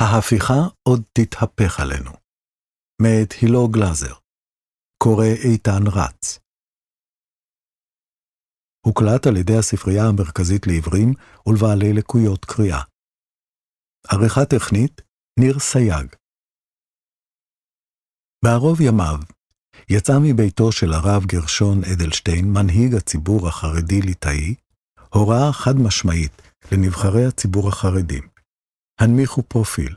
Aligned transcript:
ההפיכה 0.00 0.60
עוד 0.88 1.02
תתהפך 1.12 1.80
עלינו. 1.80 2.10
מאת 3.02 3.32
הילו 3.32 3.68
גלאזר. 3.68 4.14
קורא 5.02 5.26
איתן 5.44 5.82
רץ. 5.86 6.38
הוקלט 8.86 9.26
על 9.26 9.36
ידי 9.36 9.58
הספרייה 9.58 10.04
המרכזית 10.08 10.66
לעברים 10.66 11.12
ולבעלי 11.46 11.92
לקויות 11.92 12.44
קריאה. 12.44 12.82
עריכה 14.08 14.44
טכנית, 14.44 15.00
ניר 15.40 15.58
סייג. 15.58 16.06
בערוב 18.44 18.80
ימיו, 18.80 19.18
יצא 19.90 20.12
מביתו 20.22 20.72
של 20.72 20.92
הרב 20.92 21.24
גרשון 21.26 21.78
אדלשטיין, 21.92 22.44
מנהיג 22.52 22.94
הציבור 22.94 23.48
החרדי-ליטאי, 23.48 24.54
הוראה 25.14 25.52
חד 25.52 25.74
משמעית 25.86 26.32
לנבחרי 26.72 27.26
הציבור 27.26 27.68
החרדים. 27.68 28.35
הנמיכו 29.00 29.42
פרופיל. 29.42 29.94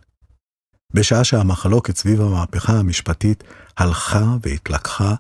בשעה 0.94 1.24
שהמחלוקת 1.24 1.98
סביב 1.98 2.22
המהפכה 2.22 2.74
המשפטית 2.74 3.44
הלכה 3.78 4.24
והתלקחה, 4.42 5.16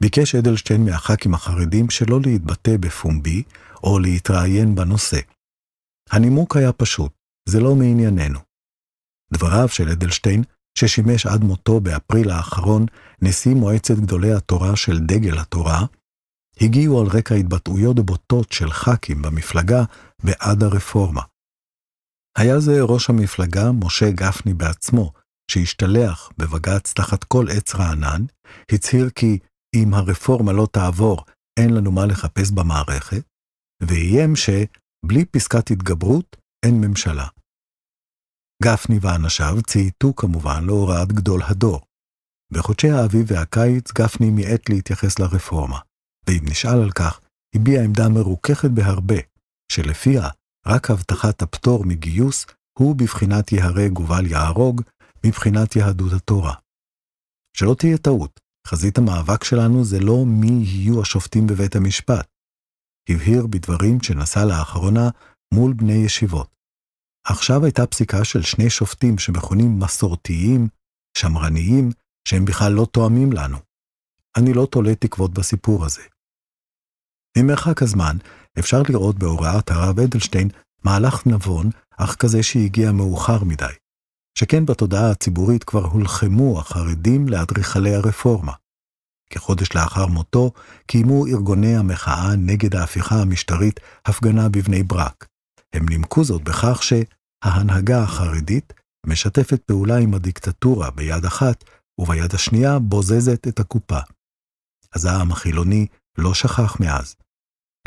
ביקש 0.00 0.34
אדלשטיין 0.34 0.84
מהח"כים 0.84 1.34
החרדים 1.34 1.90
שלא 1.90 2.20
להתבטא 2.24 2.76
בפומבי 2.76 3.42
או 3.82 3.98
להתראיין 3.98 4.74
בנושא. 4.74 5.20
הנימוק 6.10 6.56
היה 6.56 6.72
פשוט, 6.72 7.12
זה 7.48 7.60
לא 7.60 7.74
מענייננו. 7.74 8.40
דבריו 9.32 9.68
של 9.68 9.88
אדלשטיין, 9.88 10.42
ששימש 10.78 11.26
עד 11.26 11.44
מותו 11.44 11.80
באפריל 11.80 12.30
האחרון 12.30 12.86
נשיא 13.22 13.54
מועצת 13.54 13.94
גדולי 13.94 14.32
התורה 14.32 14.76
של 14.76 14.98
דגל 15.00 15.38
התורה, 15.38 15.86
הגיעו 16.60 17.00
על 17.00 17.06
רקע 17.06 17.34
התבטאויות 17.34 18.00
בוטות 18.00 18.52
של 18.52 18.70
ח"כים 18.70 19.22
במפלגה 19.22 19.84
בעד 20.24 20.62
הרפורמה. 20.62 21.22
היה 22.38 22.60
זה 22.60 22.72
ראש 22.82 23.10
המפלגה 23.10 23.72
משה 23.72 24.10
גפני 24.10 24.54
בעצמו, 24.54 25.12
שהשתלח 25.50 26.30
בבג"ץ 26.38 26.92
תחת 26.92 27.24
כל 27.24 27.46
עץ 27.50 27.74
רענן, 27.74 28.22
הצהיר 28.72 29.10
כי 29.10 29.38
אם 29.74 29.94
הרפורמה 29.94 30.52
לא 30.52 30.66
תעבור, 30.72 31.24
אין 31.58 31.74
לנו 31.74 31.92
מה 31.92 32.06
לחפש 32.06 32.50
במערכת, 32.50 33.24
ואיים 33.82 34.36
שבלי 34.36 35.24
פסקת 35.24 35.70
התגברות, 35.70 36.36
אין 36.66 36.80
ממשלה. 36.80 37.26
גפני 38.62 38.98
ואנשיו 39.00 39.62
צייתו 39.62 40.14
כמובן 40.16 40.64
להוראת 40.64 41.12
גדול 41.12 41.40
הדור. 41.42 41.80
בחודשי 42.52 42.90
האביב 42.90 43.26
והקיץ 43.28 43.92
גפני 43.92 44.30
מיעט 44.30 44.68
להתייחס 44.68 45.18
לרפורמה, 45.18 45.78
ואם 46.26 46.40
נשאל 46.42 46.82
על 46.82 46.90
כך, 46.90 47.20
הביע 47.54 47.82
עמדה 47.82 48.08
מרוככת 48.08 48.70
בהרבה, 48.70 49.18
שלפיה 49.72 50.28
רק 50.66 50.90
הבטחת 50.90 51.42
הפטור 51.42 51.84
מגיוס 51.84 52.46
הוא 52.78 52.96
בבחינת 52.96 53.52
יהרג 53.52 53.98
ובל 53.98 54.26
יהרוג, 54.26 54.82
מבחינת 55.26 55.76
יהדות 55.76 56.12
התורה. 56.12 56.54
שלא 57.56 57.74
תהיה 57.78 57.98
טעות, 57.98 58.40
חזית 58.66 58.98
המאבק 58.98 59.44
שלנו 59.44 59.84
זה 59.84 60.00
לא 60.00 60.24
מי 60.26 60.64
יהיו 60.64 61.02
השופטים 61.02 61.46
בבית 61.46 61.76
המשפט. 61.76 62.26
הבהיר 63.08 63.46
בדברים 63.46 64.02
שנשא 64.02 64.38
לאחרונה 64.38 65.08
מול 65.54 65.72
בני 65.72 65.92
ישיבות. 65.92 66.54
עכשיו 67.26 67.64
הייתה 67.64 67.86
פסיקה 67.86 68.24
של 68.24 68.42
שני 68.42 68.70
שופטים 68.70 69.18
שמכונים 69.18 69.78
מסורתיים, 69.78 70.68
שמרניים, 71.18 71.90
שהם 72.28 72.44
בכלל 72.44 72.72
לא 72.72 72.86
תואמים 72.92 73.32
לנו. 73.32 73.58
אני 74.36 74.52
לא 74.52 74.66
תולה 74.70 74.94
תקוות 74.94 75.34
בסיפור 75.34 75.84
הזה. 75.84 76.02
ממרחק 77.38 77.82
הזמן, 77.82 78.16
אפשר 78.58 78.82
לראות 78.88 79.18
בהוראת 79.18 79.70
הרב 79.70 80.00
אדלשטיין 80.00 80.48
מהלך 80.84 81.26
נבון, 81.26 81.70
אך 81.96 82.14
כזה 82.14 82.42
שהגיע 82.42 82.92
מאוחר 82.92 83.44
מדי. 83.44 83.74
שכן 84.38 84.66
בתודעה 84.66 85.10
הציבורית 85.10 85.64
כבר 85.64 85.84
הולחמו 85.84 86.58
החרדים 86.58 87.28
לאדריכלי 87.28 87.94
הרפורמה. 87.94 88.52
כחודש 89.30 89.74
לאחר 89.74 90.06
מותו, 90.06 90.52
קיימו 90.86 91.26
ארגוני 91.26 91.76
המחאה 91.76 92.36
נגד 92.36 92.74
ההפיכה 92.76 93.14
המשטרית 93.22 93.80
הפגנה 94.06 94.48
בבני 94.48 94.82
ברק. 94.82 95.26
הם 95.72 95.88
נימקו 95.88 96.24
זאת 96.24 96.42
בכך 96.42 96.82
שההנהגה 96.82 98.02
החרדית 98.02 98.72
משתפת 99.06 99.62
פעולה 99.62 99.96
עם 99.96 100.14
הדיקטטורה 100.14 100.90
ביד 100.90 101.24
אחת, 101.24 101.64
וביד 101.98 102.34
השנייה 102.34 102.78
בוזזת 102.78 103.48
את 103.48 103.60
הקופה. 103.60 103.98
אז 104.92 105.04
העם 105.04 105.32
החילוני 105.32 105.86
לא 106.18 106.34
שכח 106.34 106.80
מאז. 106.80 107.16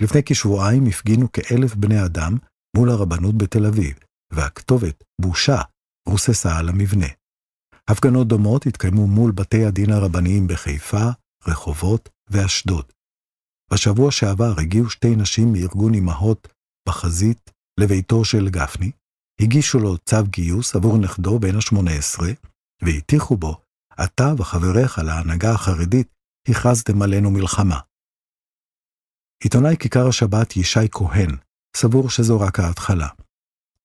לפני 0.01 0.21
כשבועיים 0.25 0.85
הפגינו 0.85 1.31
כאלף 1.31 1.75
בני 1.75 2.05
אדם 2.05 2.37
מול 2.77 2.89
הרבנות 2.89 3.37
בתל 3.37 3.65
אביב, 3.65 3.95
והכתובת, 4.33 5.03
בושה, 5.21 5.61
רוססה 6.07 6.57
על 6.57 6.69
המבנה. 6.69 7.07
הפגנות 7.87 8.27
דומות 8.27 8.65
התקיימו 8.65 9.07
מול 9.07 9.31
בתי 9.31 9.65
הדין 9.65 9.91
הרבניים 9.91 10.47
בחיפה, 10.47 11.05
רחובות 11.47 12.09
ואשדוד. 12.29 12.85
בשבוע 13.73 14.11
שעבר 14.11 14.53
הגיעו 14.57 14.89
שתי 14.89 15.15
נשים 15.15 15.53
מארגון 15.53 15.93
אמהות 15.93 16.47
בחזית 16.87 17.51
לביתו 17.79 18.25
של 18.25 18.49
גפני, 18.49 18.91
הגישו 19.41 19.79
לו 19.79 19.97
צו 19.97 20.23
גיוס 20.23 20.75
עבור 20.75 20.97
נכדו 20.97 21.39
בן 21.39 21.55
ה-18, 21.55 22.23
והטיחו 22.81 23.37
בו, 23.37 23.61
אתה 24.03 24.33
וחבריך 24.37 24.99
להנהגה 24.99 25.51
החרדית 25.51 26.07
הכרזתם 26.47 27.01
עלינו 27.01 27.31
מלחמה. 27.31 27.79
עיתונאי 29.43 29.75
כיכר 29.79 30.07
השבת 30.07 30.57
ישי 30.57 30.87
כהן 30.91 31.29
סבור 31.77 32.09
שזו 32.09 32.39
רק 32.39 32.59
ההתחלה. 32.59 33.07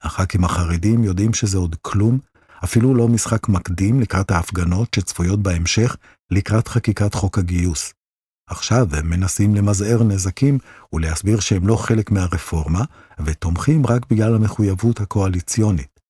הח"כים 0.03 0.45
החרדים 0.45 1.05
יודעים 1.05 1.35
שזה 1.35 1.59
עוד 1.59 1.77
כלום, 1.83 2.19
אפילו 2.65 2.95
לא 2.95 3.09
משחק 3.09 3.49
מקדים 3.49 4.01
לקראת 4.01 4.31
ההפגנות 4.31 4.95
שצפויות 4.95 5.43
בהמשך 5.43 5.97
לקראת 6.31 6.69
חקיקת 6.69 7.15
חוק 7.15 7.39
הגיוס. 7.39 7.93
עכשיו 8.47 8.87
הם 8.97 9.11
מנסים 9.11 9.55
למזער 9.55 10.03
נזקים 10.03 10.59
ולהסביר 10.93 11.41
שהם 11.41 11.69
לא 11.69 11.77
חלק 11.77 12.11
מהרפורמה, 12.11 12.85
ותומכים 13.25 13.87
רק 13.87 14.07
בגלל 14.11 14.35
המחויבות 14.35 15.01
הקואליציונית. 15.01 16.01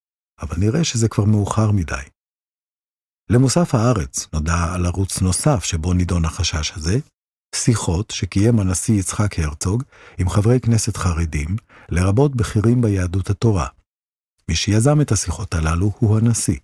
אבל 0.42 0.56
נראה 0.58 0.84
שזה 0.84 1.08
כבר 1.08 1.25
מאוחר 1.25 1.70
מדי. 1.70 2.02
למוסף 3.31 3.75
הארץ 3.75 4.28
נודע 4.32 4.72
על 4.75 4.86
ערוץ 4.86 5.20
נוסף 5.20 5.64
שבו 5.64 5.92
נידון 5.92 6.25
החשש 6.25 6.72
הזה, 6.76 6.98
שיחות 7.54 8.10
שקיים 8.10 8.60
הנשיא 8.60 8.94
יצחק 8.94 9.38
הרצוג 9.38 9.82
עם 10.18 10.28
חברי 10.28 10.60
כנסת 10.60 10.96
חרדים, 10.96 11.56
לרבות 11.88 12.36
בכירים 12.36 12.80
ביהדות 12.80 13.30
התורה. 13.30 13.66
מי 14.48 14.54
שיזם 14.54 15.00
את 15.00 15.12
השיחות 15.12 15.54
הללו 15.54 15.92
הוא 15.98 16.18
הנשיא. 16.18 16.58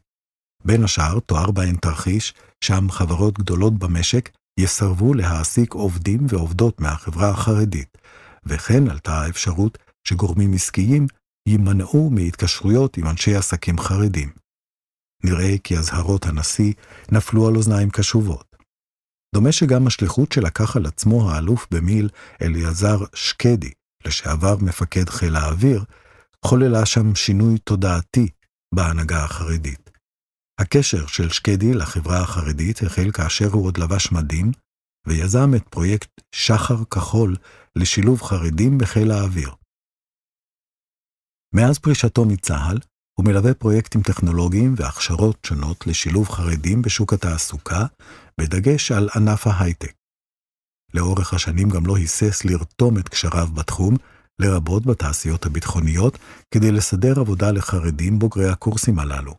בין 0.65 0.85
השאר 0.85 1.21
תואר 1.21 1.51
בהן 1.51 1.77
תרחיש, 1.77 2.35
שם 2.65 2.91
חברות 2.91 3.39
גדולות 3.39 3.79
במשק 3.79 4.31
יסרבו 4.61 5.15
להעסיק 5.15 5.75
עובדים 5.75 6.27
ועובדות 6.29 6.81
מהחברה 6.81 7.31
החרדית, 7.31 7.99
וכן 8.47 8.91
עלתה 8.91 9.13
האפשרות 9.13 9.79
שגורמים 10.09 10.55
עסקיים 10.55 11.07
יימנעו 11.49 12.11
מהתקשרויות 12.11 12.97
עם 12.97 13.07
אנשי 13.07 13.35
עסקים 13.35 13.79
חרדים. 13.79 14.31
נראה 15.25 15.59
כי 15.65 15.79
אזהרות 15.79 16.27
הנשיא 16.27 16.73
נפלו 17.13 17.49
על 17.49 17.57
אוזניים 17.57 17.91
קשובות. 17.91 18.48
דומה 19.35 19.53
שגם 19.53 19.87
השליחות 19.87 20.33
שלקח 20.33 20.77
על 20.77 20.87
עצמו 20.87 21.31
האלוף 21.31 21.67
במיל 21.71 22.09
אליעזר 22.43 22.99
שקדי, 23.15 23.73
לשעבר 24.07 24.57
מפקד 24.57 25.09
חיל 25.09 25.37
האוויר, 25.37 25.85
חוללה 26.45 26.87
שם 26.87 27.15
שינוי 27.15 27.59
תודעתי 27.59 28.29
בהנהגה 28.75 29.25
החרדית. 29.25 29.91
הקשר 30.61 31.07
של 31.07 31.29
שקדי 31.29 31.75
לחברה 31.75 32.21
החרדית 32.23 32.83
החל 32.83 33.11
כאשר 33.11 33.49
הוא 33.53 33.67
עוד 33.67 33.79
לבש 33.79 34.13
מדים, 34.13 34.53
ויזם 35.07 35.55
את 35.57 35.69
פרויקט 35.69 36.11
שחר 36.35 36.85
כחול 36.85 37.37
לשילוב 37.77 38.23
חרדים 38.23 38.79
בחיל 38.79 39.11
האוויר. 39.11 39.55
מאז 41.55 41.79
פרישתו 41.79 42.25
מצה"ל, 42.25 42.79
הוא 43.19 43.27
מלווה 43.27 43.55
פרויקטים 43.55 44.03
טכנולוגיים 44.03 44.75
והכשרות 44.77 45.37
שונות 45.47 45.87
לשילוב 45.87 46.29
חרדים 46.29 46.83
בשוק 46.83 47.13
התעסוקה, 47.13 47.87
בדגש 48.41 48.93
על 48.93 49.09
ענף 49.17 49.47
ההייטק. 49.47 49.93
לאורך 50.95 51.35
השנים 51.35 51.69
גם 51.69 51.87
לא 51.87 51.97
היסס 51.97 52.45
לרתום 52.45 52.99
את 52.99 53.09
קשריו 53.09 53.47
בתחום, 53.55 53.97
לרבות 54.39 54.87
בתעשיות 54.87 55.47
הביטחוניות, 55.47 56.19
כדי 56.55 56.73
לסדר 56.73 57.21
עבודה 57.21 57.51
לחרדים 57.51 58.19
בוגרי 58.19 58.49
הקורסים 58.49 58.99
הללו. 58.99 59.35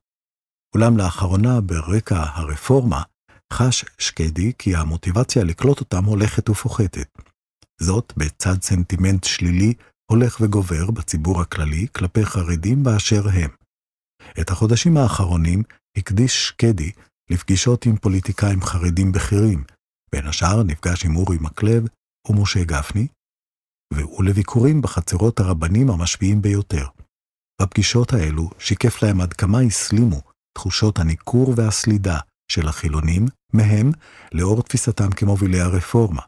אולם 0.75 0.97
לאחרונה, 0.97 1.61
ברקע 1.61 2.23
הרפורמה, 2.33 3.01
חש 3.53 3.85
שקדי 3.97 4.51
כי 4.57 4.75
המוטיבציה 4.75 5.43
לקלוט 5.43 5.79
אותם 5.79 6.03
הולכת 6.05 6.49
ופוחתת. 6.49 7.09
זאת 7.81 8.13
בצד 8.17 8.61
סנטימנט 8.61 9.23
שלילי 9.23 9.73
הולך 10.11 10.37
וגובר 10.41 10.91
בציבור 10.91 11.41
הכללי 11.41 11.87
כלפי 11.95 12.25
חרדים 12.25 12.83
באשר 12.83 13.29
הם. 13.29 13.59
את 14.41 14.49
החודשים 14.49 14.97
האחרונים 14.97 15.63
הקדיש 15.97 16.47
שקדי 16.47 16.91
לפגישות 17.29 17.85
עם 17.85 17.97
פוליטיקאים 17.97 18.61
חרדים 18.61 19.11
בכירים, 19.11 19.63
בין 20.11 20.27
השאר 20.27 20.63
נפגש 20.63 21.05
עם 21.05 21.15
אורי 21.15 21.37
מקלב 21.41 21.83
ומשה 22.27 22.63
גפני, 22.63 23.07
ולביקורים 23.93 24.81
בחצרות 24.81 25.39
הרבנים 25.39 25.89
המשפיעים 25.89 26.41
ביותר. 26.41 26.85
בפגישות 27.61 28.13
האלו 28.13 28.49
שיקף 28.59 29.03
להם 29.03 29.21
עד 29.21 29.33
כמה 29.33 29.59
הסלימו 29.59 30.21
תחושות 30.57 30.99
הניכור 30.99 31.53
והסלידה 31.57 32.19
של 32.51 32.67
החילונים 32.67 33.25
מהם 33.53 33.91
לאור 34.31 34.63
תפיסתם 34.63 35.09
כמובילי 35.15 35.59
הרפורמה. 35.59 36.21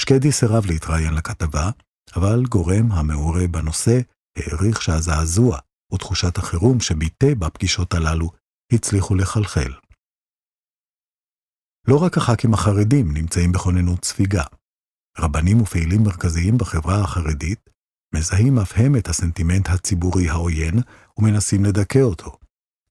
שקדי 0.00 0.32
סירב 0.32 0.66
להתראיין 0.66 1.14
לכתבה, 1.14 1.70
אבל 2.16 2.42
גורם 2.48 2.92
המעורה 2.92 3.46
בנושא 3.50 4.00
העריך 4.38 4.82
שהזעזוע 4.82 5.58
ותחושת 5.94 6.38
החירום 6.38 6.80
שביטא 6.80 7.34
בפגישות 7.38 7.94
הללו 7.94 8.30
הצליחו 8.72 9.14
לחלחל. 9.14 9.72
לא 11.88 12.02
רק 12.02 12.16
הח"כים 12.16 12.54
החרדים 12.54 13.14
נמצאים 13.14 13.52
בכוננות 13.52 14.04
ספיגה. 14.04 14.44
רבנים 15.18 15.60
ופעילים 15.60 16.02
מרכזיים 16.02 16.58
בחברה 16.58 17.00
החרדית 17.00 17.70
מזהים 18.14 18.58
אף 18.58 18.72
הם 18.76 18.96
את 18.96 19.08
הסנטימנט 19.08 19.68
הציבורי 19.68 20.28
העוין 20.28 20.74
ומנסים 21.18 21.64
לדכא 21.64 21.98
אותו. 21.98 22.36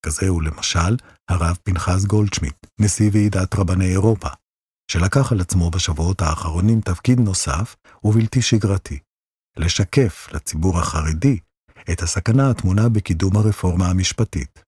כזה 0.06 0.28
הוא 0.28 0.44
למשל 0.44 0.98
הרב 1.30 1.58
פנחס 1.64 2.06
גולדשמיט, 2.06 2.68
נשיא 2.80 3.10
ועידת 3.14 3.56
רבני 3.56 3.92
אירופה, 3.92 4.30
שלקח 4.92 5.32
על 5.32 5.42
עצמו 5.42 5.72
בשבועות 5.72 6.22
האחרונים 6.22 6.82
תפקיד 6.82 7.20
נוסף 7.20 7.76
ובלתי 8.04 8.42
שגרתי, 8.42 9.00
לשקף 9.58 10.28
לציבור 10.32 10.80
החרדי 10.80 11.40
את 11.92 12.02
הסכנה 12.02 12.50
הטמונה 12.50 12.90
בקידום 12.90 13.38
הרפורמה 13.38 13.90
המשפטית. 13.90 14.64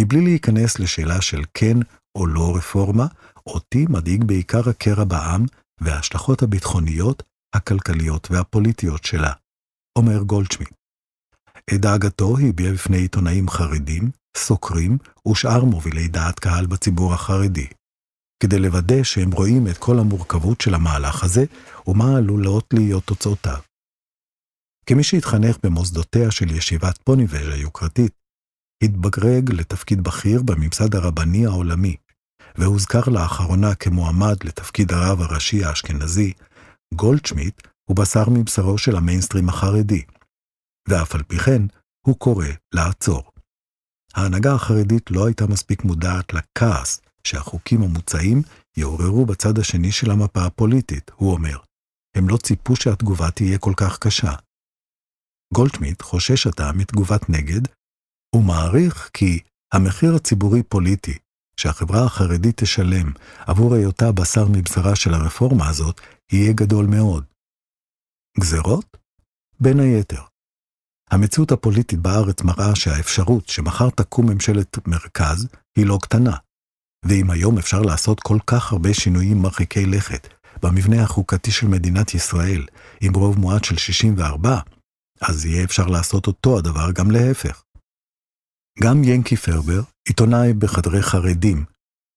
מבלי 0.00 0.20
להיכנס 0.20 0.78
לשאלה 0.78 1.20
של 1.22 1.42
כן 1.54 1.76
או 2.18 2.26
לא 2.26 2.56
רפורמה, 2.56 3.06
אותי 3.46 3.86
מדאיג 3.88 4.24
בעיקר 4.24 4.68
הקרע 4.68 5.04
בעם 5.04 5.44
וההשלכות 5.80 6.42
הביטחוניות, 6.42 7.22
הכלכליות 7.54 8.30
והפוליטיות 8.30 9.04
שלה, 9.04 9.32
אומר 9.98 10.22
גולדשמיט. 10.22 10.72
את 11.74 11.80
דאגתו 11.80 12.36
הביע 12.48 12.72
בפני 12.72 12.96
עיתונאים 12.96 13.48
חרדים, 13.48 14.10
סוקרים 14.36 14.98
ושאר 15.28 15.64
מובילי 15.64 16.08
דעת 16.08 16.38
קהל 16.38 16.66
בציבור 16.66 17.14
החרדי, 17.14 17.66
כדי 18.42 18.58
לוודא 18.58 19.02
שהם 19.02 19.32
רואים 19.32 19.68
את 19.68 19.78
כל 19.78 19.98
המורכבות 19.98 20.60
של 20.60 20.74
המהלך 20.74 21.24
הזה 21.24 21.44
ומה 21.86 22.16
עלולות 22.16 22.74
להיות 22.74 23.04
תוצאותיו. 23.04 23.71
כמי 24.92 25.02
שהתחנך 25.02 25.56
במוסדותיה 25.62 26.30
של 26.30 26.50
ישיבת 26.50 26.98
פוניבז' 27.04 27.48
היוקרתית, 27.48 28.12
התבגרג 28.84 29.50
לתפקיד 29.52 30.00
בכיר 30.00 30.42
בממסד 30.42 30.94
הרבני 30.94 31.46
העולמי, 31.46 31.96
והוזכר 32.54 33.00
לאחרונה 33.06 33.74
כמועמד 33.74 34.36
לתפקיד 34.44 34.92
הרב 34.92 35.20
הראשי 35.20 35.64
האשכנזי, 35.64 36.32
גולדשמיט 36.94 37.68
הוא 37.88 37.96
בשר 37.96 38.24
מבשרו 38.30 38.78
של 38.78 38.96
המיינסטרים 38.96 39.48
החרדי, 39.48 40.02
ואף 40.88 41.14
על 41.14 41.22
פי 41.22 41.38
כן 41.38 41.62
הוא 42.06 42.18
קורא 42.18 42.46
לעצור. 42.74 43.22
ההנהגה 44.14 44.54
החרדית 44.54 45.10
לא 45.10 45.26
הייתה 45.26 45.46
מספיק 45.46 45.84
מודעת 45.84 46.32
לכעס 46.34 47.00
שהחוקים 47.24 47.82
המוצעים 47.82 48.42
יעוררו 48.76 49.26
בצד 49.26 49.58
השני 49.58 49.92
של 49.92 50.10
המפה 50.10 50.44
הפוליטית, 50.44 51.10
הוא 51.14 51.32
אומר. 51.32 51.58
הם 52.16 52.28
לא 52.28 52.36
ציפו 52.36 52.76
שהתגובה 52.76 53.30
תהיה 53.30 53.58
כל 53.58 53.72
כך 53.76 53.98
קשה. 53.98 54.32
גולדשמיט 55.52 56.02
חושש 56.02 56.46
עתה 56.46 56.70
מתגובת 56.72 57.30
נגד, 57.30 57.60
ומעריך 58.34 59.10
כי 59.12 59.40
המחיר 59.72 60.14
הציבורי-פוליטי 60.14 61.18
שהחברה 61.56 62.04
החרדית 62.04 62.62
תשלם 62.62 63.12
עבור 63.46 63.74
היותה 63.74 64.12
בשר 64.12 64.46
מבשרה 64.48 64.96
של 64.96 65.14
הרפורמה 65.14 65.68
הזאת, 65.68 66.00
יהיה 66.32 66.52
גדול 66.52 66.86
מאוד. 66.86 67.24
גזרות? 68.40 68.96
בין 69.60 69.80
היתר. 69.80 70.22
המציאות 71.10 71.52
הפוליטית 71.52 71.98
בארץ 71.98 72.42
מראה 72.42 72.74
שהאפשרות 72.76 73.48
שמחר 73.48 73.90
תקום 73.90 74.30
ממשלת 74.30 74.88
מרכז 74.88 75.48
היא 75.76 75.86
לא 75.86 75.98
קטנה. 76.02 76.36
ואם 77.04 77.30
היום 77.30 77.58
אפשר 77.58 77.80
לעשות 77.82 78.20
כל 78.20 78.38
כך 78.46 78.72
הרבה 78.72 78.94
שינויים 78.94 79.42
מרחיקי 79.42 79.86
לכת 79.86 80.28
במבנה 80.62 81.02
החוקתי 81.02 81.50
של 81.50 81.66
מדינת 81.66 82.14
ישראל 82.14 82.66
עם 83.00 83.14
רוב 83.14 83.38
מועט 83.38 83.64
של 83.64 83.76
64, 83.76 84.60
אז 85.28 85.44
יהיה 85.44 85.64
אפשר 85.64 85.86
לעשות 85.86 86.26
אותו 86.26 86.58
הדבר 86.58 86.92
גם 86.92 87.10
להפך. 87.10 87.64
גם 88.82 89.04
ינקי 89.04 89.36
פרבר, 89.36 89.80
עיתונאי 90.08 90.52
בחדרי 90.52 91.02
חרדים, 91.02 91.64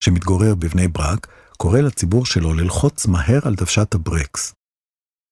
שמתגורר 0.04 0.54
בבני 0.54 0.88
ברק, 0.88 1.26
קורא 1.56 1.80
לציבור 1.80 2.26
שלו 2.26 2.54
ללחוץ 2.54 3.06
מהר 3.06 3.40
על 3.44 3.54
דוושת 3.54 3.94
הברקס. 3.94 4.54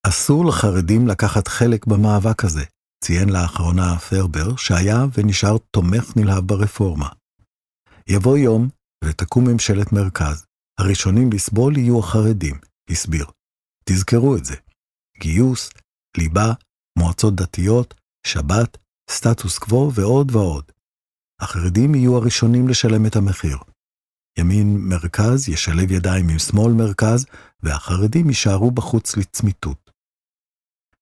אסור 0.07 0.45
לחרדים 0.45 1.07
לקחת 1.07 1.49
חלק 1.49 1.87
במאבק 1.87 2.45
הזה, 2.45 2.65
ציין 3.05 3.29
לאחרונה 3.29 3.99
פרבר, 3.99 4.57
שהיה 4.57 5.05
ונשאר 5.19 5.57
תומך 5.71 6.17
נלהב 6.17 6.47
ברפורמה. 6.47 7.09
יבוא 8.09 8.39
יום 8.39 8.69
ותקום 9.05 9.49
ממשלת 9.49 9.93
מרכז. 9.93 10.45
הראשונים 10.81 11.33
לסבול 11.33 11.77
יהיו 11.77 11.99
החרדים, 11.99 12.59
הסביר. 12.91 13.27
תזכרו 13.85 14.37
את 14.37 14.45
זה. 14.45 14.55
גיוס, 15.21 15.71
ליבה, 16.17 16.53
מועצות 16.99 17.35
דתיות, 17.35 17.95
שבת, 18.27 18.79
סטטוס 19.11 19.59
קוו 19.59 19.95
ועוד 19.95 20.31
ועוד. 20.31 20.73
החרדים 21.41 21.95
יהיו 21.95 22.17
הראשונים 22.17 22.69
לשלם 22.69 23.07
את 23.07 23.17
המחיר. 23.17 23.59
ימין 24.39 24.77
מרכז 24.79 25.49
ישלב 25.49 25.91
ידיים 25.91 26.29
עם 26.29 26.39
שמאל 26.39 26.73
מרכז, 26.73 27.27
והחרדים 27.63 28.29
יישארו 28.29 28.71
בחוץ 28.71 29.17
לצמיתות. 29.17 29.91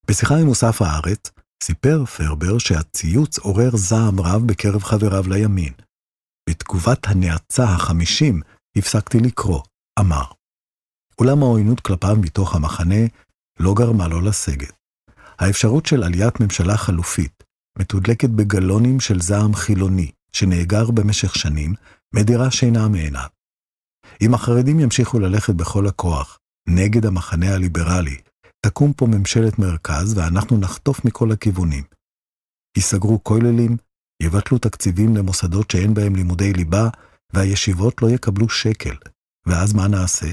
בשיחה 0.06 0.34
עם 0.34 0.46
מוסף 0.46 0.82
הארץ, 0.82 1.30
סיפר 1.62 2.04
פרבר 2.04 2.58
שהציוץ 2.58 3.38
עורר 3.38 3.70
זעם 3.76 4.20
רב 4.20 4.42
בקרב 4.46 4.82
חבריו 4.82 5.24
לימין. 5.28 5.72
בתגובת 6.48 7.06
הנאצה 7.06 7.64
החמישים 7.64 8.40
הפסקתי 8.76 9.18
לקרוא, 9.18 9.62
אמר. 10.00 10.24
אולם 11.18 11.42
העוינות 11.42 11.80
כלפיו 11.80 12.16
מתוך 12.20 12.54
המחנה 12.54 13.04
לא 13.60 13.74
גרמה 13.74 14.08
לו 14.08 14.20
לסגת. 14.20 14.81
האפשרות 15.42 15.86
של 15.86 16.02
עליית 16.02 16.40
ממשלה 16.40 16.76
חלופית, 16.76 17.44
מתודלקת 17.78 18.28
בגלונים 18.28 19.00
של 19.00 19.20
זעם 19.20 19.54
חילוני, 19.54 20.10
שנאגר 20.32 20.90
במשך 20.90 21.34
שנים, 21.34 21.74
מדירה 22.14 22.50
שינה 22.50 22.88
מעיניו. 22.88 23.28
אם 24.22 24.34
החרדים 24.34 24.80
ימשיכו 24.80 25.18
ללכת 25.18 25.54
בכל 25.54 25.86
הכוח 25.86 26.38
נגד 26.68 27.06
המחנה 27.06 27.54
הליברלי, 27.54 28.16
תקום 28.66 28.92
פה 28.92 29.06
ממשלת 29.06 29.58
מרכז 29.58 30.18
ואנחנו 30.18 30.58
נחטוף 30.58 31.04
מכל 31.04 31.32
הכיוונים. 31.32 31.84
ייסגרו 32.76 33.24
כוללים, 33.24 33.76
יבטלו 34.22 34.58
תקציבים 34.58 35.16
למוסדות 35.16 35.70
שאין 35.70 35.94
בהם 35.94 36.16
לימודי 36.16 36.52
ליבה, 36.52 36.88
והישיבות 37.32 38.02
לא 38.02 38.10
יקבלו 38.10 38.48
שקל. 38.48 38.96
ואז 39.46 39.72
מה 39.72 39.88
נעשה? 39.88 40.32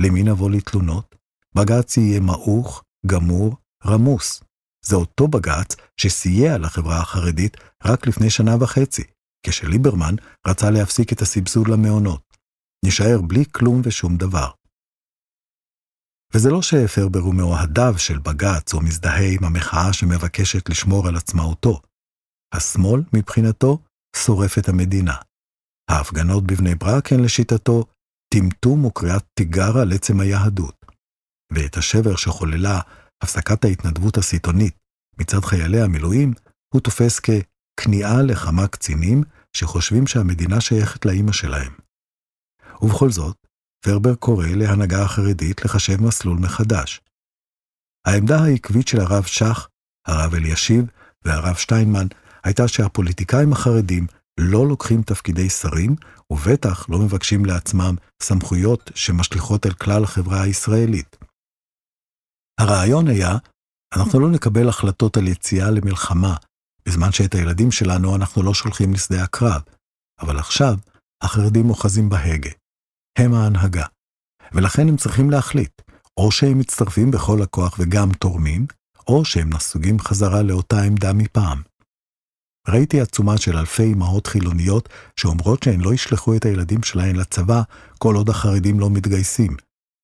למי 0.00 0.22
נבוא 0.22 0.50
לתלונות? 0.50 1.16
בג"ץ 1.54 1.96
יהיה 1.96 2.20
מעוך, 2.20 2.82
גמור, 3.06 3.56
רמוס. 3.86 4.43
זה 4.84 4.96
אותו 4.96 5.28
בג"ץ 5.28 5.76
שסייע 5.96 6.58
לחברה 6.58 7.00
החרדית 7.00 7.56
רק 7.84 8.06
לפני 8.06 8.30
שנה 8.30 8.56
וחצי, 8.60 9.02
כשליברמן 9.46 10.14
רצה 10.46 10.70
להפסיק 10.70 11.12
את 11.12 11.22
הסבסוד 11.22 11.68
למעונות. 11.68 12.36
נשאר 12.84 13.20
בלי 13.28 13.44
כלום 13.52 13.80
ושום 13.84 14.16
דבר. 14.16 14.50
וזה 16.34 16.50
לא 16.50 16.62
שפרבר 16.62 17.20
הוא 17.20 17.34
מאוהדיו 17.34 17.94
של 17.98 18.18
בג"ץ 18.18 18.74
או 18.74 18.80
מזדהה 18.80 19.28
עם 19.34 19.44
המחאה 19.44 19.92
שמבקשת 19.92 20.68
לשמור 20.68 21.08
על 21.08 21.16
עצמאותו. 21.16 21.80
השמאל, 22.54 23.02
מבחינתו, 23.12 23.78
שורף 24.16 24.58
את 24.58 24.68
המדינה. 24.68 25.16
ההפגנות 25.90 26.44
בבני 26.44 26.74
ברק 26.74 27.12
הן 27.12 27.20
לשיטתו 27.24 27.84
טמטום 28.34 28.84
וקריאת 28.84 29.24
תיגר 29.34 29.78
על 29.78 29.92
עצם 29.92 30.20
היהדות. 30.20 30.86
ואת 31.52 31.76
השבר 31.76 32.16
שחוללה 32.16 32.80
הפסקת 33.22 33.64
ההתנדבות 33.64 34.16
הסיטונית 34.16 34.74
מצד 35.18 35.44
חיילי 35.44 35.80
המילואים, 35.80 36.32
הוא 36.74 36.80
תופס 36.80 37.20
ככניעה 37.20 38.22
לכמה 38.22 38.68
קצינים 38.68 39.22
שחושבים 39.52 40.06
שהמדינה 40.06 40.60
שייכת 40.60 41.06
לאימא 41.06 41.32
שלהם. 41.32 41.72
ובכל 42.82 43.10
זאת, 43.10 43.36
פרבר 43.84 44.14
קורא 44.14 44.46
להנהגה 44.46 45.02
החרדית 45.02 45.64
לחשב 45.64 46.02
מסלול 46.02 46.38
מחדש. 46.38 47.00
העמדה 48.06 48.38
העקבית 48.44 48.88
של 48.88 49.00
הרב 49.00 49.24
שך, 49.24 49.68
הרב 50.06 50.34
אלישיב 50.34 50.84
והרב 51.24 51.56
שטיינמן 51.56 52.06
הייתה 52.44 52.68
שהפוליטיקאים 52.68 53.52
החרדים 53.52 54.06
לא 54.40 54.68
לוקחים 54.68 55.02
תפקידי 55.02 55.50
שרים, 55.50 55.96
ובטח 56.30 56.88
לא 56.88 56.98
מבקשים 56.98 57.44
לעצמם 57.44 57.94
סמכויות 58.22 58.90
שמשליכות 58.94 59.66
על 59.66 59.72
כלל 59.72 60.04
החברה 60.04 60.42
הישראלית. 60.42 61.16
הרעיון 62.60 63.08
היה, 63.08 63.36
אנחנו 63.96 64.20
לא 64.20 64.30
נקבל 64.30 64.68
החלטות 64.68 65.16
על 65.16 65.28
יציאה 65.28 65.70
למלחמה, 65.70 66.36
בזמן 66.86 67.12
שאת 67.12 67.34
הילדים 67.34 67.70
שלנו 67.70 68.16
אנחנו 68.16 68.42
לא 68.42 68.54
שולחים 68.54 68.92
לשדה 68.92 69.22
הקרב, 69.22 69.62
אבל 70.20 70.38
עכשיו 70.38 70.74
החרדים 71.22 71.70
אוחזים 71.70 72.08
בהגה. 72.08 72.50
הם 73.18 73.34
ההנהגה. 73.34 73.86
ולכן 74.52 74.88
הם 74.88 74.96
צריכים 74.96 75.30
להחליט, 75.30 75.82
או 76.16 76.32
שהם 76.32 76.58
מצטרפים 76.58 77.10
בכל 77.10 77.42
הכוח 77.42 77.76
וגם 77.78 78.12
תורמים, 78.12 78.66
או 79.06 79.24
שהם 79.24 79.52
נסוגים 79.52 79.98
חזרה 79.98 80.42
לאותה 80.42 80.82
עמדה 80.82 81.12
מפעם. 81.12 81.62
ראיתי 82.68 83.00
עצומה 83.00 83.38
של 83.38 83.56
אלפי 83.56 83.92
אמהות 83.92 84.26
חילוניות 84.26 84.88
שאומרות 85.20 85.62
שהן 85.62 85.80
לא 85.80 85.94
ישלחו 85.94 86.36
את 86.36 86.44
הילדים 86.44 86.82
שלהן 86.82 87.16
לצבא 87.16 87.62
כל 87.98 88.14
עוד 88.14 88.28
החרדים 88.28 88.80
לא 88.80 88.90
מתגייסים. 88.90 89.56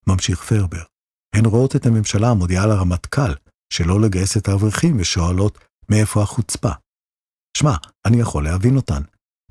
ממשיך 0.07 0.43
פרבר. 0.43 0.90
הן 1.35 1.45
רואות 1.45 1.75
את 1.75 1.85
הממשלה 1.85 2.29
המודיעה 2.29 2.65
לרמטכ"ל 2.65 3.33
שלא 3.73 4.01
לגייס 4.01 4.37
את 4.37 4.47
האברכים 4.47 4.99
ושואלות 4.99 5.57
מאיפה 5.89 6.21
החוצפה. 6.23 6.71
שמע, 7.57 7.75
אני 8.05 8.19
יכול 8.19 8.43
להבין 8.43 8.75
אותן. 8.75 9.01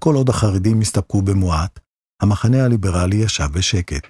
כל 0.01 0.15
עוד 0.15 0.29
החרדים 0.29 0.81
הסתפקו 0.81 1.23
במועט, 1.23 1.81
המחנה 2.23 2.65
הליברלי 2.65 3.17
ישב 3.17 3.49
בשקט. 3.55 4.07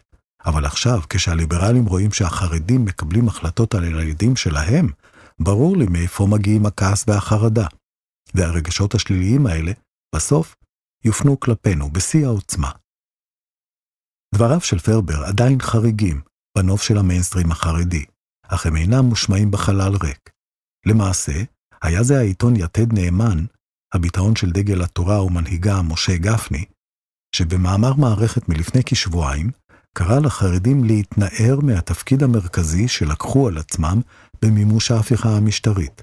אבל 0.46 0.66
עכשיו, 0.66 1.00
כשהליברלים 1.08 1.86
רואים 1.86 2.12
שהחרדים 2.12 2.84
מקבלים 2.84 3.28
החלטות 3.28 3.74
על 3.74 3.84
הילדים 3.84 4.36
שלהם, 4.36 4.86
ברור 5.40 5.76
לי 5.76 5.86
מאיפה 5.86 6.26
מגיעים 6.26 6.66
הכעס 6.66 7.04
והחרדה. 7.08 7.66
והרגשות 8.34 8.94
השליליים 8.94 9.46
האלה, 9.46 9.72
בסוף, 10.14 10.56
יופנו 11.04 11.40
כלפינו 11.40 11.90
בשיא 11.90 12.26
העוצמה. 12.26 12.70
דבריו 14.34 14.60
של 14.60 14.78
פרבר 14.78 15.24
עדיין 15.24 15.60
חריגים 15.60 16.20
בנוף 16.58 16.82
של 16.82 16.98
המיינסטרים 16.98 17.52
החרדי, 17.52 18.04
אך 18.48 18.66
הם 18.66 18.76
אינם 18.76 19.04
מושמעים 19.04 19.50
בחלל 19.50 19.96
ריק. 20.02 20.30
למעשה, 20.86 21.42
היה 21.82 22.02
זה 22.02 22.18
העיתון 22.18 22.56
יתד 22.56 22.92
נאמן, 22.92 23.44
הביטאון 23.94 24.36
של 24.36 24.50
דגל 24.50 24.82
התורה 24.82 25.22
ומנהיגה 25.24 25.82
משה 25.82 26.16
גפני, 26.16 26.64
שבמאמר 27.36 27.94
מערכת 27.94 28.48
מלפני 28.48 28.82
כשבועיים, 28.86 29.50
קרא 29.94 30.18
לחרדים 30.18 30.84
להתנער 30.84 31.60
מהתפקיד 31.62 32.22
המרכזי 32.22 32.88
שלקחו 32.88 33.48
על 33.48 33.58
עצמם 33.58 34.00
במימוש 34.42 34.90
ההפיכה 34.90 35.36
המשטרית. 35.36 36.02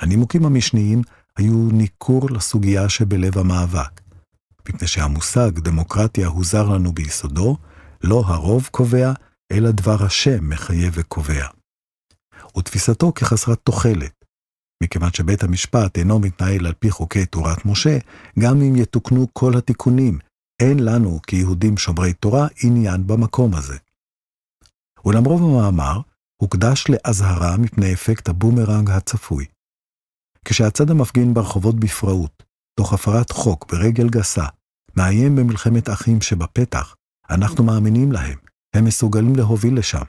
הנימוקים 0.00 0.46
המשניים 0.46 1.02
היו 1.36 1.68
ניכור 1.72 2.30
לסוגיה 2.30 2.88
שבלב 2.88 3.38
המאבק, 3.38 4.00
מפני 4.68 4.88
שהמושג 4.88 5.58
דמוקרטיה 5.58 6.26
הוא 6.26 6.44
זר 6.44 6.68
לנו 6.68 6.92
ביסודו, 6.92 7.56
לא 8.04 8.22
הרוב 8.26 8.68
קובע, 8.70 9.12
אלא 9.52 9.70
דבר 9.70 10.04
השם 10.04 10.48
מחייב 10.48 10.92
וקובע. 10.96 11.46
ותפיסתו 12.56 13.12
כחסרת 13.14 13.58
תוחלת, 13.64 14.24
מכיוון 14.82 15.10
שבית 15.12 15.42
המשפט 15.42 15.98
אינו 15.98 16.18
מתנהל 16.18 16.66
על 16.66 16.72
פי 16.72 16.90
חוקי 16.90 17.26
תורת 17.26 17.66
משה, 17.66 17.98
גם 18.38 18.62
אם 18.62 18.76
יתוקנו 18.76 19.26
כל 19.32 19.56
התיקונים, 19.58 20.18
אין 20.62 20.78
לנו 20.78 21.20
כיהודים 21.26 21.76
שומרי 21.76 22.12
תורה 22.12 22.46
עניין 22.62 23.06
במקום 23.06 23.54
הזה. 23.54 23.76
ולמרוב 25.04 25.42
המאמר, 25.42 26.00
הוקדש 26.42 26.84
לאזהרה 26.88 27.56
מפני 27.56 27.92
אפקט 27.92 28.28
הבומרנג 28.28 28.90
הצפוי. 28.90 29.46
כשהצד 30.44 30.90
המפגין 30.90 31.34
ברחובות 31.34 31.80
בפראות, 31.80 32.42
תוך 32.74 32.92
הפרת 32.92 33.30
חוק 33.30 33.72
ברגל 33.72 34.08
גסה, 34.08 34.46
מאיים 34.96 35.36
במלחמת 35.36 35.88
אחים 35.88 36.20
שבפתח, 36.20 36.94
אנחנו 37.30 37.64
מאמינים 37.64 38.12
להם, 38.12 38.38
הם 38.74 38.84
מסוגלים 38.84 39.36
להוביל 39.36 39.78
לשם. 39.78 40.02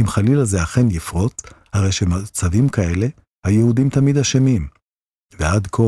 אם 0.00 0.06
חלילה 0.06 0.44
זה 0.44 0.62
אכן 0.62 0.90
יפרוץ, 0.90 1.42
הרי 1.72 1.92
שמצבים 1.92 2.68
כאלה, 2.68 3.06
היהודים 3.44 3.90
תמיד 3.90 4.18
אשמים. 4.18 4.68
ועד 5.38 5.66
כה, 5.66 5.82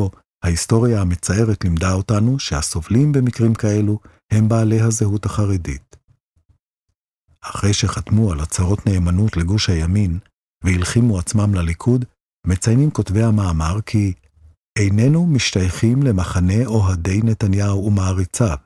ההיסטוריה 0.45 1.01
המצערת 1.01 1.65
לימדה 1.65 1.93
אותנו 1.93 2.39
שהסובלים 2.39 3.13
במקרים 3.13 3.55
כאלו 3.55 3.99
הם 4.33 4.49
בעלי 4.49 4.81
הזהות 4.81 5.27
החרדית. 5.27 5.97
אחרי 7.41 7.75
שחתמו 7.75 8.33
על 8.33 8.41
הצהרות 8.41 8.87
נאמנות 8.87 9.37
לגוש 9.37 9.69
הימין 9.69 10.19
והלחימו 10.65 11.19
עצמם 11.19 11.55
לליכוד, 11.55 12.05
מציינים 12.47 12.91
כותבי 12.91 13.23
המאמר 13.23 13.81
כי 13.87 14.13
איננו 14.79 15.27
משתייכים 15.27 16.03
למחנה 16.03 16.67
אוהדי 16.67 17.21
נתניהו 17.25 17.87
ומעריציו, 17.87 18.59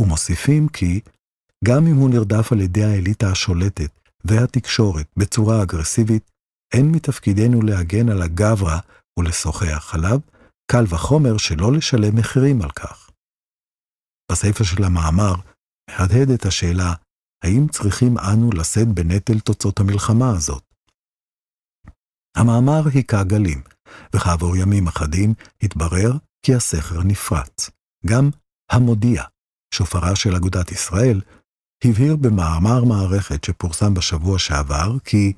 ומוסיפים 0.00 0.68
כי 0.68 1.00
גם 1.66 1.86
אם 1.86 1.96
הוא 1.96 2.10
נרדף 2.10 2.52
על 2.52 2.60
ידי 2.60 2.84
האליטה 2.84 3.30
השולטת 3.30 3.90
והתקשורת 4.24 5.06
בצורה 5.16 5.62
אגרסיבית, 5.62 6.30
אין 6.74 6.90
מתפקידנו 6.90 7.62
להגן 7.62 8.08
על 8.08 8.22
הגברא 8.22 8.78
ולשוחח 9.18 9.94
עליו, 9.94 10.18
קל 10.72 10.84
וחומר 10.88 11.36
שלא 11.36 11.72
לשלם 11.72 12.16
מחירים 12.16 12.62
על 12.62 12.70
כך. 12.70 13.10
בסיפא 14.32 14.64
של 14.64 14.84
המאמר 14.84 15.34
מהדהדת 15.90 16.46
השאלה, 16.46 16.94
האם 17.44 17.68
צריכים 17.68 18.18
אנו 18.18 18.50
לשאת 18.50 18.88
בנטל 18.88 19.40
תוצאות 19.40 19.80
המלחמה 19.80 20.30
הזאת? 20.30 20.64
המאמר 22.36 22.88
היכה 22.94 23.24
גלים, 23.24 23.62
וכעבור 24.14 24.56
ימים 24.56 24.86
אחדים 24.86 25.34
התברר 25.62 26.12
כי 26.42 26.54
הסכר 26.54 27.02
נפרץ. 27.02 27.70
גם 28.06 28.30
המודיע, 28.70 29.22
שופרה 29.74 30.16
של 30.16 30.36
אגודת 30.36 30.72
ישראל, 30.72 31.20
הבהיר 31.84 32.16
במאמר 32.16 32.84
מערכת 32.84 33.44
שפורסם 33.44 33.94
בשבוע 33.94 34.38
שעבר 34.38 34.98
כי 35.04 35.32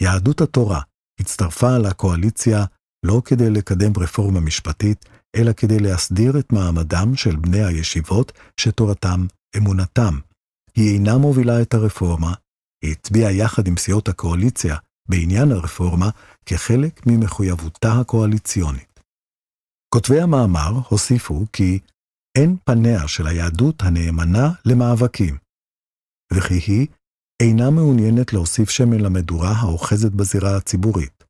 יהדות 0.00 0.40
התורה 0.40 0.80
הצטרפה 1.20 1.78
לקואליציה 1.78 2.64
לא 3.06 3.22
כדי 3.24 3.50
לקדם 3.50 3.92
רפורמה 3.96 4.40
משפטית, 4.40 5.04
אלא 5.36 5.52
כדי 5.52 5.78
להסדיר 5.78 6.38
את 6.38 6.52
מעמדם 6.52 7.16
של 7.16 7.36
בני 7.36 7.64
הישיבות 7.64 8.32
שתורתם 8.56 9.26
אמונתם. 9.56 10.18
היא 10.74 10.94
אינה 10.94 11.18
מובילה 11.18 11.62
את 11.62 11.74
הרפורמה, 11.74 12.34
היא 12.84 12.92
הצביעה 12.92 13.32
יחד 13.32 13.66
עם 13.66 13.76
סיעות 13.76 14.08
הקואליציה 14.08 14.76
בעניין 15.08 15.52
הרפורמה 15.52 16.10
כחלק 16.46 17.06
ממחויבותה 17.06 17.92
הקואליציונית. 18.00 19.00
כותבי 19.94 20.20
המאמר 20.20 20.80
הוסיפו 20.88 21.44
כי 21.52 21.78
אין 22.38 22.56
פניה 22.64 23.08
של 23.08 23.26
היהדות 23.26 23.82
הנאמנה 23.82 24.50
למאבקים, 24.64 25.36
וכי 26.34 26.54
היא 26.54 26.86
אינה 27.42 27.70
מעוניינת 27.70 28.32
להוסיף 28.32 28.70
שמן 28.70 29.00
למדורה 29.00 29.52
האוחזת 29.52 30.12
בזירה 30.12 30.56
הציבורית. 30.56 31.24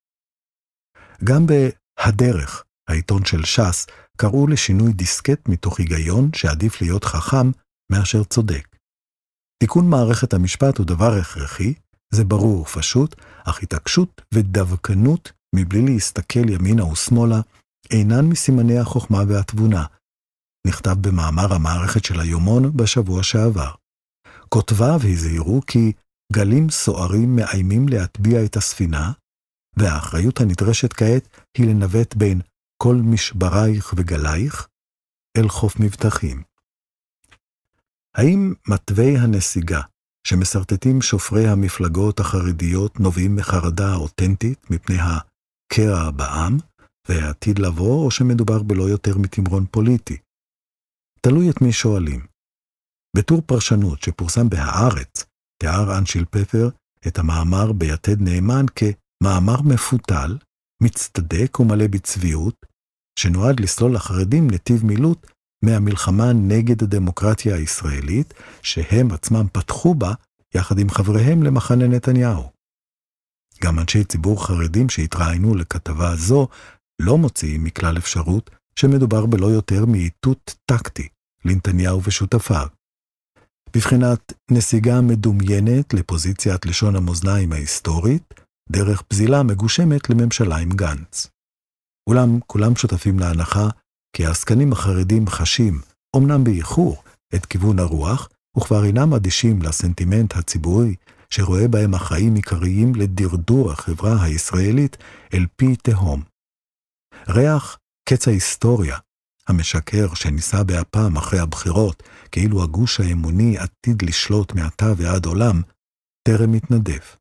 גם 1.25 1.47
ב"הדרך", 1.47 2.65
העיתון 2.89 3.25
של 3.25 3.45
ש"ס, 3.45 3.87
קראו 4.17 4.47
לשינוי 4.47 4.93
דיסקט 4.93 5.49
מתוך 5.49 5.79
היגיון 5.79 6.31
שעדיף 6.35 6.81
להיות 6.81 7.05
חכם 7.05 7.51
מאשר 7.93 8.25
צודק. 8.25 8.77
תיקון 9.63 9.91
מערכת 9.91 10.35
המשפט 10.35 10.79
הוא 10.79 10.87
דבר 10.87 11.13
הכרחי, 11.21 11.75
זה 12.15 12.25
ברור 12.25 12.61
ופשוט, 12.61 13.15
אך 13.45 13.63
התעקשות 13.63 14.21
ודווקנות 14.35 15.33
מבלי 15.55 15.83
להסתכל 15.83 16.49
ימינה 16.49 16.85
ושמאלה 16.85 17.41
אינן 17.91 18.25
מסימני 18.29 18.79
החוכמה 18.79 19.19
והתבונה, 19.29 19.85
נכתב 20.67 20.97
במאמר 21.01 21.55
המערכת 21.55 22.05
של 22.05 22.21
היומון 22.21 22.77
בשבוע 22.77 23.23
שעבר. 23.23 23.80
כותביו 24.55 25.01
הזהירו 25.13 25.61
כי 25.67 25.93
גלים 26.33 26.71
סוערים 26.71 27.37
מאיימים 27.37 27.89
להטביע 27.89 28.45
את 28.45 28.57
הספינה, 28.57 29.13
והאחריות 29.77 30.41
הנדרשת 30.41 30.93
כעת 30.93 31.29
היא 31.59 31.67
לנווט 31.67 32.15
בין 32.15 32.41
כל 32.83 32.95
משברייך 32.95 33.95
וגלייך 33.97 34.69
אל 35.37 35.49
חוף 35.49 35.81
מבטחים. 35.81 36.43
האם 38.15 38.55
מתווי 38.69 39.19
הנסיגה 39.19 39.81
שמסרטטים 40.27 41.03
שופרי 41.03 41.49
המפלגות 41.49 42.21
החרדיות 42.21 43.01
נובעים 43.01 43.37
מחרדה 43.37 43.95
אותנטית 43.95 44.71
מפני 44.71 44.97
הקרע 45.01 46.11
בעם 46.11 46.57
והעתיד 47.09 47.59
לבוא, 47.59 48.05
או 48.05 48.11
שמדובר 48.11 48.63
בלא 48.63 48.83
יותר 48.83 49.19
מתמרון 49.19 49.67
פוליטי? 49.71 50.17
תלוי 51.21 51.51
את 51.51 51.63
מי 51.63 51.73
שואלים. 51.73 52.30
בטור 53.17 53.43
פרשנות 53.47 54.03
שפורסם 54.03 54.49
בהארץ, 54.49 55.25
תיאר 55.63 55.99
אנשיל 55.99 56.25
פפר 56.31 56.69
את 57.07 57.19
המאמר 57.19 57.73
ביתד 57.73 58.21
נאמן 58.21 58.67
כמאמר 58.77 59.63
מפותל, 59.63 60.39
מצטדק 60.83 61.61
ומלא 61.61 61.87
בצביעות, 61.87 62.67
שנועד 63.19 63.61
לסלול 63.61 63.95
לחרדים 63.95 64.51
נתיב 64.51 64.85
מילוט 64.85 65.27
מהמלחמה 65.65 66.33
נגד 66.33 66.83
הדמוקרטיה 66.83 67.55
הישראלית, 67.55 68.35
שהם 68.63 69.13
עצמם 69.13 69.47
פתחו 69.53 69.95
בה 69.95 70.13
יחד 70.55 70.79
עם 70.79 70.91
חבריהם 70.91 71.43
למחנה 71.43 71.87
נתניהו. 71.87 72.51
גם 73.65 73.79
אנשי 73.79 74.05
ציבור 74.05 74.47
חרדים 74.47 74.89
שהתראיינו 74.89 75.55
לכתבה 75.55 76.17
זו 76.17 76.49
לא 77.03 77.19
מוציאים 77.19 77.65
מכלל 77.65 77.99
אפשרות 77.99 78.51
שמדובר 78.77 79.27
בלא 79.27 79.47
יותר 79.47 79.87
מאיתות 79.87 80.55
טקטי 80.67 81.09
לנתניהו 81.45 82.03
ושותפיו. 82.05 82.67
בבחינת 83.75 84.33
נסיגה 84.51 85.01
מדומיינת 85.01 85.95
לפוזיציית 85.95 86.67
לשון 86.67 86.97
המאזניים 86.97 87.53
ההיסטורית, 87.53 88.35
דרך 88.71 89.03
פזילה 89.03 89.43
מגושמת 89.43 90.11
לממשלה 90.11 90.57
עם 90.57 90.69
גנץ. 90.69 91.27
אולם 92.09 92.41
כולם 92.47 92.77
שותפים 92.77 93.19
להנחה 93.19 93.69
כי 94.17 94.27
העסקנים 94.27 94.73
החרדים 94.73 95.27
חשים, 95.27 95.81
אמנם 96.17 96.45
באיחור, 96.45 97.03
את 97.35 97.47
כיוון 97.47 97.79
הרוח, 97.79 98.29
וכבר 98.57 98.85
אינם 98.85 99.15
אדישים 99.15 99.63
לסנטימנט 99.63 100.37
הציבורי 100.37 100.95
שרואה 101.31 101.69
בהם 101.69 101.95
החיים 101.95 102.35
עיקריים 102.35 102.95
לדרדור 102.95 103.73
החברה 103.73 104.23
הישראלית 104.23 104.97
אל 105.35 105.47
פי 105.57 105.77
תהום. 105.77 106.23
ריח 107.29 107.79
קץ 108.09 108.29
ההיסטוריה, 108.29 108.99
המשקר 109.51 110.15
שנישא 110.15 110.63
באפם 110.63 111.17
אחרי 111.17 111.39
הבחירות, 111.39 112.03
כאילו 112.33 112.63
הגוש 112.63 113.01
האמוני 113.01 113.59
עתיד 113.59 114.03
לשלוט 114.03 114.53
מעתה 114.53 114.87
ועד 114.97 115.27
עולם, 115.27 115.63
טרם 116.29 116.53
מתנדף. 116.53 117.17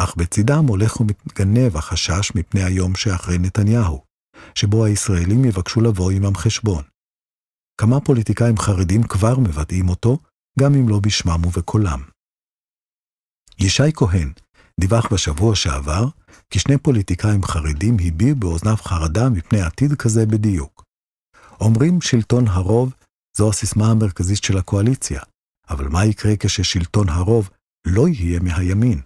אך 0.00 0.16
בצדם 0.16 0.64
הולך 0.68 1.00
ומתגנב 1.00 1.76
החשש 1.76 2.34
מפני 2.34 2.62
היום 2.62 2.94
שאחרי 2.94 3.38
נתניהו, 3.38 4.04
שבו 4.54 4.84
הישראלים 4.84 5.44
יבקשו 5.44 5.80
לבוא 5.80 6.10
עמם 6.10 6.34
חשבון. 6.34 6.84
כמה 7.80 8.00
פוליטיקאים 8.00 8.58
חרדים 8.58 9.02
כבר 9.02 9.38
מבטאים 9.38 9.88
אותו, 9.88 10.18
גם 10.58 10.74
אם 10.74 10.88
לא 10.88 11.00
בשמם 11.00 11.44
ובקולם. 11.44 12.00
ישי 13.58 13.92
כהן 13.94 14.32
דיווח 14.80 15.12
בשבוע 15.12 15.54
שעבר 15.54 16.04
כי 16.50 16.58
שני 16.58 16.78
פוליטיקאים 16.78 17.42
חרדים 17.42 17.96
הביעו 18.06 18.36
באוזניו 18.36 18.76
חרדה 18.76 19.28
מפני 19.28 19.60
עתיד 19.60 19.94
כזה 19.94 20.26
בדיוק. 20.26 20.79
אומרים 21.60 22.00
שלטון 22.00 22.48
הרוב 22.48 22.94
זו 23.36 23.50
הסיסמה 23.50 23.90
המרכזית 23.90 24.42
של 24.44 24.58
הקואליציה, 24.58 25.20
אבל 25.70 25.88
מה 25.88 26.04
יקרה 26.04 26.32
כששלטון 26.40 27.08
הרוב 27.08 27.50
לא 27.86 28.08
יהיה 28.08 28.40
מהימין? 28.40 29.00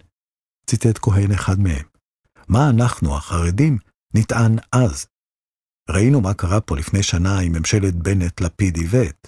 ציטט 0.69 0.99
כהן 1.01 1.31
אחד 1.31 1.59
מהם. 1.59 1.85
מה 2.47 2.69
אנחנו, 2.69 3.17
החרדים, 3.17 3.77
נטען 4.13 4.55
אז? 4.71 5.07
ראינו 5.89 6.21
מה 6.21 6.33
קרה 6.33 6.61
פה 6.61 6.77
לפני 6.77 7.03
שנה 7.03 7.39
עם 7.39 7.51
ממשלת 7.51 7.95
בנט-לפיד-איווט. 7.95 9.27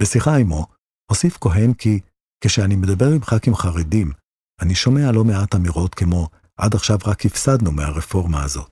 בשיחה 0.00 0.36
עמו, 0.36 0.66
הוסיף 1.10 1.38
כהן 1.40 1.74
כי 1.74 2.00
כשאני 2.44 2.76
מדבר 2.76 3.08
עם 3.14 3.24
ח"כים 3.24 3.54
חרדים, 3.54 4.12
אני 4.60 4.74
שומע 4.74 5.12
לא 5.12 5.24
מעט 5.24 5.54
אמירות 5.54 5.94
כמו 5.94 6.28
עד 6.56 6.74
עכשיו 6.74 6.98
רק 7.06 7.26
הפסדנו 7.26 7.72
מהרפורמה 7.72 8.44
הזאת. 8.44 8.71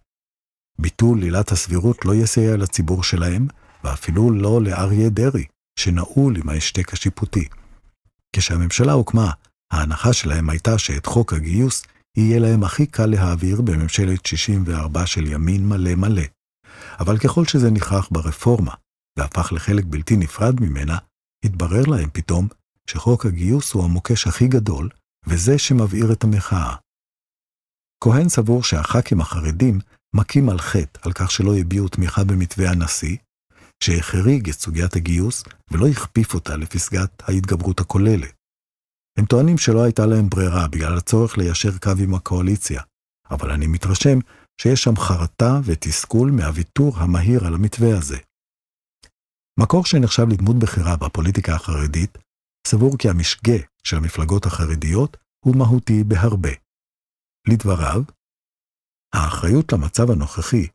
ביטול 0.79 1.23
עילת 1.23 1.53
הסבירות 1.53 2.05
לא 2.05 2.15
יסייע 2.15 2.57
לציבור 2.57 3.03
שלהם, 3.03 3.47
ואפילו 3.85 4.31
לא 4.31 4.63
לאריה 4.63 5.09
דרעי, 5.09 5.45
שנעול 5.79 6.37
עם 6.37 6.49
ההשתק 6.49 6.93
השיפוטי. 6.93 7.49
כשהממשלה 8.37 8.93
הוקמה, 8.93 9.31
ההנחה 9.73 10.13
שלהם 10.13 10.51
הייתה 10.51 10.79
שאת 10.79 11.07
חוק 11.07 11.33
הגיוס 11.33 11.83
יהיה 12.17 12.39
להם 12.39 12.65
הכי 12.65 12.87
קל 12.87 13.07
להעביר 13.07 13.61
בממשלת 13.61 14.27
64 14.27 15.07
של 15.07 15.27
ימין 15.27 15.69
מלא 15.69 15.95
מלא. 15.95 16.23
אבל 17.01 17.19
ככל 17.19 17.45
שזה 17.45 17.71
נכרח 17.71 18.09
ברפורמה, 18.11 18.75
והפך 19.19 19.53
לחלק 19.53 19.85
בלתי 19.85 20.17
נפרד 20.17 20.61
ממנה, 20.61 20.99
התברר 21.45 21.83
להם 21.85 22.11
פתאום 22.13 22.49
שחוק 22.87 23.27
הגיוס 23.27 23.73
הוא 23.73 23.85
המוקש 23.85 24.27
הכי 24.27 24.49
גדול, 24.49 24.89
וזה 25.27 25.59
שמבעיר 25.59 26.13
את 26.13 26.25
המחאה. 26.25 26.77
כהן 28.05 28.29
סבור 28.29 28.63
שהח"כים 28.63 29.21
החרדים 29.21 29.79
מכים 30.17 30.49
על 30.49 30.59
חטא 30.59 31.01
על 31.03 31.13
כך 31.13 31.31
שלא 31.31 31.57
הביעו 31.57 31.89
תמיכה 31.89 32.25
במתווה 32.25 32.71
הנשיא, 32.71 33.17
שהחריג 33.85 34.49
את 34.49 34.55
סוגיית 34.55 34.97
הגיוס 34.97 35.45
ולא 35.71 35.87
הכפיף 35.87 36.35
אותה 36.35 36.57
לפסגת 36.57 37.23
ההתגברות 37.29 37.81
הכוללת. 37.81 38.35
הם 39.19 39.25
טוענים 39.27 39.59
שלא 39.59 39.83
הייתה 39.83 40.07
להם 40.07 40.29
ברירה 40.29 40.69
בגלל 40.69 40.97
הצורך 40.99 41.39
ליישר 41.39 41.79
קו 41.79 41.93
עם 42.03 42.15
הקואליציה, 42.15 42.83
אבל 43.31 43.51
אני 43.51 43.67
מתרשם 43.67 44.19
שיש 44.61 44.83
שם 44.83 44.97
חרטה 44.97 45.61
ותסכול 45.65 46.31
מהוויתור 46.31 46.99
המהיר 46.99 47.47
על 47.47 47.55
המתווה 47.55 47.99
הזה. 47.99 48.19
מקור 49.61 49.85
שנחשב 49.85 50.29
לדמות 50.29 50.57
בכירה 50.59 50.97
בפוליטיקה 50.97 51.55
החרדית, 51.55 52.19
סבור 52.67 52.99
כי 52.99 53.09
המשגה 53.09 53.59
של 53.85 53.97
המפלגות 53.97 54.47
החרדיות 54.47 55.17
הוא 55.45 55.57
מהותי 55.57 56.05
בהרבה. 56.05 56.53
לדבריו, 57.49 58.03
האחריות 59.15 59.73
למצב 59.73 60.11
הנוכחי 60.11 60.67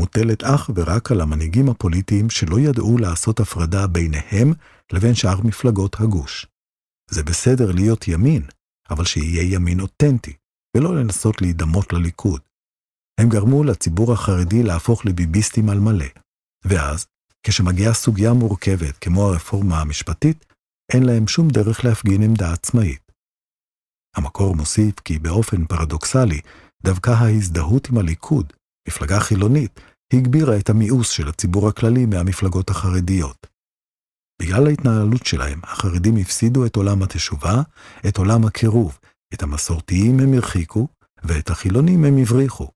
מוטלת 0.00 0.44
אך 0.44 0.70
ורק 0.74 1.12
על 1.12 1.20
המנהיגים 1.20 1.68
הפוליטיים 1.68 2.30
שלא 2.30 2.60
ידעו 2.60 2.98
לעשות 2.98 3.40
הפרדה 3.40 3.86
ביניהם 3.86 4.52
לבין 4.92 5.14
שאר 5.14 5.40
מפלגות 5.44 6.00
הגוש. 6.00 6.46
זה 7.10 7.22
בסדר 7.22 7.72
להיות 7.72 8.08
ימין, 8.08 8.42
אבל 8.90 9.04
שיהיה 9.04 9.54
ימין 9.54 9.80
אותנטי, 9.80 10.36
ולא 10.76 10.96
לנסות 10.96 11.42
להידמות 11.42 11.92
לליכוד. 11.92 12.40
הם 13.20 13.28
גרמו 13.28 13.64
לציבור 13.64 14.12
החרדי 14.12 14.62
להפוך 14.62 15.06
לביביסטים 15.06 15.68
על 15.68 15.80
מלא, 15.80 16.06
ואז, 16.64 17.06
כשמגיעה 17.42 17.94
סוגיה 17.94 18.32
מורכבת 18.32 18.98
כמו 19.00 19.28
הרפורמה 19.28 19.80
המשפטית, 19.80 20.44
אין 20.92 21.02
להם 21.02 21.28
שום 21.28 21.48
דרך 21.48 21.84
להפגין 21.84 22.22
עמדה 22.22 22.52
עצמאית. 22.52 23.12
המקור 24.16 24.56
מוסיף 24.56 25.00
כי 25.00 25.18
באופן 25.18 25.66
פרדוקסלי, 25.66 26.40
דווקא 26.84 27.10
ההזדהות 27.10 27.88
עם 27.88 27.98
הליכוד, 27.98 28.52
מפלגה 28.88 29.20
חילונית, 29.20 29.80
הגבירה 30.12 30.58
את 30.58 30.70
המיאוס 30.70 31.10
של 31.10 31.28
הציבור 31.28 31.68
הכללי 31.68 32.06
מהמפלגות 32.06 32.70
החרדיות. 32.70 33.46
בגלל 34.42 34.66
ההתנהלות 34.66 35.26
שלהם, 35.26 35.60
החרדים 35.62 36.16
הפסידו 36.16 36.66
את 36.66 36.76
עולם 36.76 37.02
התשובה, 37.02 37.62
את 38.08 38.16
עולם 38.16 38.44
הקירוב, 38.44 38.98
את 39.34 39.42
המסורתיים 39.42 40.20
הם 40.20 40.34
הרחיקו, 40.34 40.88
ואת 41.22 41.50
החילונים 41.50 42.04
הם 42.04 42.18
הבריחו. 42.18 42.68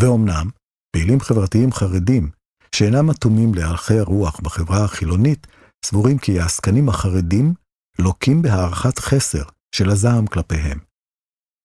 ואומנם, 0.00 0.50
פעילים 0.92 1.20
חברתיים 1.20 1.72
חרדים, 1.72 2.30
שאינם 2.74 3.10
אטומים 3.10 3.54
להלכי 3.54 3.98
הרוח 3.98 4.40
בחברה 4.40 4.84
החילונית, 4.84 5.46
סבורים 5.86 6.18
כי 6.18 6.40
העסקנים 6.40 6.88
החרדים 6.88 7.54
לוקים 7.98 8.42
בהערכת 8.42 8.98
חסר 8.98 9.42
של 9.74 9.90
הזעם 9.90 10.26
כלפיהם. 10.26 10.85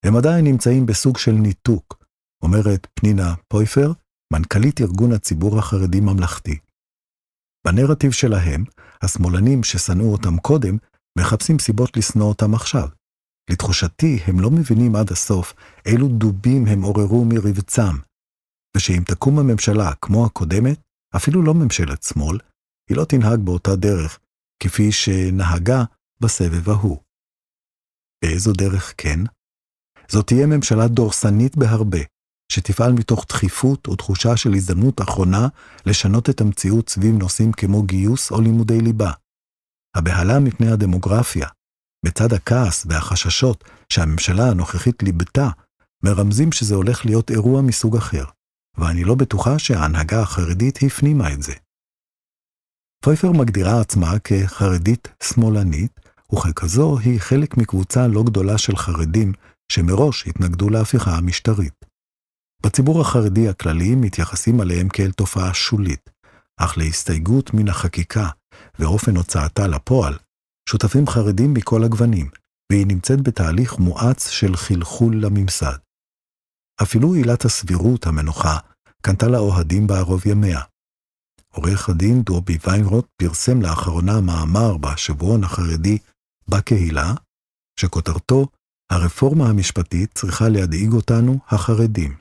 הם 0.05 0.15
עדיין 0.15 0.45
נמצאים 0.45 0.85
בסוג 0.85 1.17
של 1.17 1.31
ניתוק, 1.31 2.05
אומרת 2.43 2.87
פנינה 2.93 3.35
פויפר, 3.47 3.91
מנכ"לית 4.33 4.81
ארגון 4.81 5.11
הציבור 5.11 5.59
החרדי 5.59 5.99
ממלכתי. 5.99 6.59
בנרטיב 7.65 8.11
שלהם, 8.11 8.63
השמאלנים 9.01 9.63
ששנאו 9.63 10.11
אותם 10.11 10.37
קודם, 10.37 10.77
מחפשים 11.19 11.59
סיבות 11.59 11.97
לשנוא 11.97 12.25
אותם 12.25 12.53
עכשיו. 12.53 12.87
לתחושתי, 13.51 14.19
הם 14.27 14.39
לא 14.39 14.49
מבינים 14.51 14.95
עד 14.95 15.11
הסוף 15.11 15.53
אילו 15.85 16.07
דובים 16.07 16.67
הם 16.67 16.81
עוררו 16.81 17.25
מרבצם, 17.25 17.95
ושאם 18.77 19.03
תקום 19.05 19.39
הממשלה 19.39 19.91
כמו 20.01 20.25
הקודמת, 20.25 20.79
אפילו 21.15 21.43
לא 21.43 21.53
ממשלת 21.53 22.03
שמאל, 22.03 22.37
היא 22.89 22.97
לא 22.97 23.05
תנהג 23.05 23.39
באותה 23.43 23.75
דרך, 23.75 24.19
כפי 24.63 24.91
שנהגה 24.91 25.83
בסבב 26.21 26.69
ההוא. 26.69 26.99
באיזו 28.23 28.53
דרך 28.53 28.93
כן? 28.97 29.19
זאת 30.11 30.27
תהיה 30.27 30.47
ממשלה 30.47 30.87
דורסנית 30.87 31.57
בהרבה, 31.57 31.99
שתפעל 32.51 32.93
מתוך 32.93 33.25
דחיפות 33.29 33.87
או 33.87 33.95
תחושה 33.95 34.37
של 34.37 34.53
הזדמנות 34.53 35.01
אחרונה 35.01 35.47
לשנות 35.85 36.29
את 36.29 36.41
המציאות 36.41 36.89
סביב 36.89 37.15
נושאים 37.15 37.51
כמו 37.51 37.83
גיוס 37.83 38.31
או 38.31 38.41
לימודי 38.41 38.81
ליבה. 38.81 39.11
הבהלה 39.95 40.39
מפני 40.39 40.71
הדמוגרפיה, 40.71 41.47
בצד 42.05 42.33
הכעס 42.33 42.85
והחששות 42.89 43.63
שהממשלה 43.93 44.49
הנוכחית 44.49 45.03
ליבתה, 45.03 45.49
מרמזים 46.03 46.51
שזה 46.51 46.75
הולך 46.75 47.05
להיות 47.05 47.31
אירוע 47.31 47.61
מסוג 47.61 47.97
אחר, 47.97 48.25
ואני 48.77 49.03
לא 49.03 49.15
בטוחה 49.15 49.59
שההנהגה 49.59 50.21
החרדית 50.21 50.79
הפנימה 50.81 51.33
את 51.33 51.43
זה. 51.43 51.53
פויפר 53.03 53.31
מגדירה 53.31 53.81
עצמה 53.81 54.19
כחרדית 54.19 55.07
שמאלנית, 55.23 55.99
וככזו 56.33 56.97
היא 56.97 57.19
חלק 57.19 57.57
מקבוצה 57.57 58.07
לא 58.07 58.23
גדולה 58.23 58.57
של 58.57 58.75
חרדים 58.75 59.33
שמראש 59.71 60.27
התנגדו 60.27 60.69
להפיכה 60.69 61.11
המשטרית. 61.11 61.85
בציבור 62.65 63.01
החרדי 63.01 63.49
הכללי 63.49 63.95
מתייחסים 63.95 64.61
עליהם 64.61 64.89
כאל 64.89 65.11
תופעה 65.11 65.53
שולית, 65.53 66.09
אך 66.57 66.77
להסתייגות 66.77 67.53
מן 67.53 67.67
החקיקה 67.67 68.29
ואופן 68.79 69.15
הוצאתה 69.15 69.67
לפועל, 69.67 70.17
שותפים 70.69 71.07
חרדים 71.07 71.53
מכל 71.53 71.83
הגוונים, 71.83 72.29
והיא 72.71 72.87
נמצאת 72.87 73.21
בתהליך 73.21 73.79
מואץ 73.79 74.29
של 74.29 74.55
חלחול 74.55 75.25
לממסד. 75.25 75.77
אפילו 76.81 77.13
עילת 77.13 77.45
הסבירות 77.45 78.07
המנוחה 78.07 78.57
קנתה 79.01 79.27
לאוהדים 79.27 79.87
בערוב 79.87 80.27
ימיה. 80.27 80.61
עורך 81.53 81.89
הדין 81.89 82.21
דובי 82.21 82.57
ויינרוט 82.67 83.05
פרסם 83.17 83.61
לאחרונה 83.61 84.21
מאמר 84.21 84.77
בשבועון 84.77 85.43
החרדי 85.43 85.97
בקהילה, 86.47 87.13
שכותרתו 87.79 88.47
הרפורמה 88.91 89.49
המשפטית 89.49 90.13
צריכה 90.13 90.49
להדאיג 90.49 90.91
אותנו, 90.93 91.39
החרדים. 91.47 92.17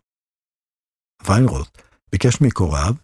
ויינרוט 1.26 1.82
ביקש 2.12 2.40
מקוריו 2.40 2.94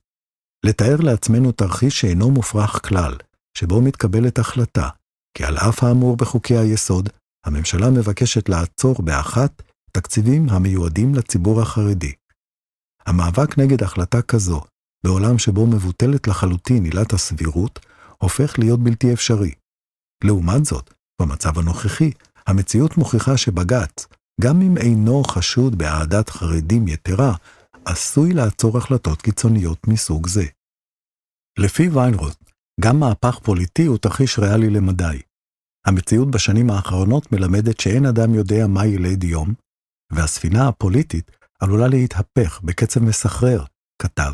לתאר 0.67 0.97
לעצמנו 1.01 1.53
תרחיש 1.53 2.01
שאינו 2.01 2.31
מופרך 2.31 2.89
כלל, 2.89 3.15
שבו 3.59 3.81
מתקבלת 3.83 4.39
החלטה, 4.39 4.89
כי 5.39 5.45
על 5.45 5.57
אף 5.59 5.85
האמור 5.85 6.17
בחוקי 6.17 6.57
היסוד, 6.57 7.09
הממשלה 7.47 7.91
מבקשת 7.91 8.49
לעצור 8.49 9.03
באחת 9.03 9.63
תקציבים 9.93 10.49
המיועדים 10.49 11.15
לציבור 11.15 11.63
החרדי. 11.63 12.13
המאבק 13.07 13.59
נגד 13.59 13.83
החלטה 13.83 14.23
כזו, 14.23 14.61
בעולם 15.05 15.39
שבו 15.39 15.67
מבוטלת 15.67 16.29
לחלוטין 16.29 16.85
עילת 16.85 17.13
הסבירות, 17.13 17.79
הופך 18.19 18.59
להיות 18.59 18.81
בלתי 18.81 19.13
אפשרי. 19.13 19.55
לעומת 20.25 20.65
זאת, 20.65 20.95
במצב 21.21 21.59
הנוכחי, 21.59 22.11
המציאות 22.47 22.97
מוכיחה 22.97 23.37
שבג"ץ, 23.37 24.07
גם 24.41 24.63
אם 24.63 24.77
אינו 24.77 25.23
חשוד 25.25 25.79
באהדת 25.79 26.31
חרדים 26.31 26.89
יתרה, 26.89 27.33
עשוי 27.85 28.33
לעצור 28.33 28.79
החלטות 28.79 29.23
קיצוניות 29.23 29.89
מסוג 29.89 30.27
זה. 30.29 30.45
לפי 31.59 31.89
ויינרוט, 31.89 32.37
גם 32.81 33.01
מהפך 33.01 33.39
פוליטי 33.39 33.87
הוא 33.87 33.99
תרחיש 33.99 34.39
ריאלי 34.39 34.71
למדי. 34.71 35.23
המציאות 35.87 36.31
בשנים 36.31 36.71
האחרונות 36.71 37.33
מלמדת 37.33 37.81
שאין 37.81 38.07
אדם 38.07 38.35
יודע 38.35 38.67
מה 38.67 38.87
ילד 38.87 39.25
יום, 39.25 39.55
והספינה 40.13 40.69
הפוליטית 40.69 41.31
עלולה 41.61 41.89
להתהפך 41.89 42.61
בקצב 42.65 43.01
מסחרר, 43.01 43.65
כתב. 44.03 44.33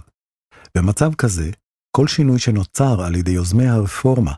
במצב 0.77 1.15
כזה, 1.15 1.51
כל 1.97 2.07
שינוי 2.07 2.39
שנוצר 2.39 3.03
על 3.03 3.15
ידי 3.15 3.31
יוזמי 3.31 3.69
הרפורמה, 3.69 4.33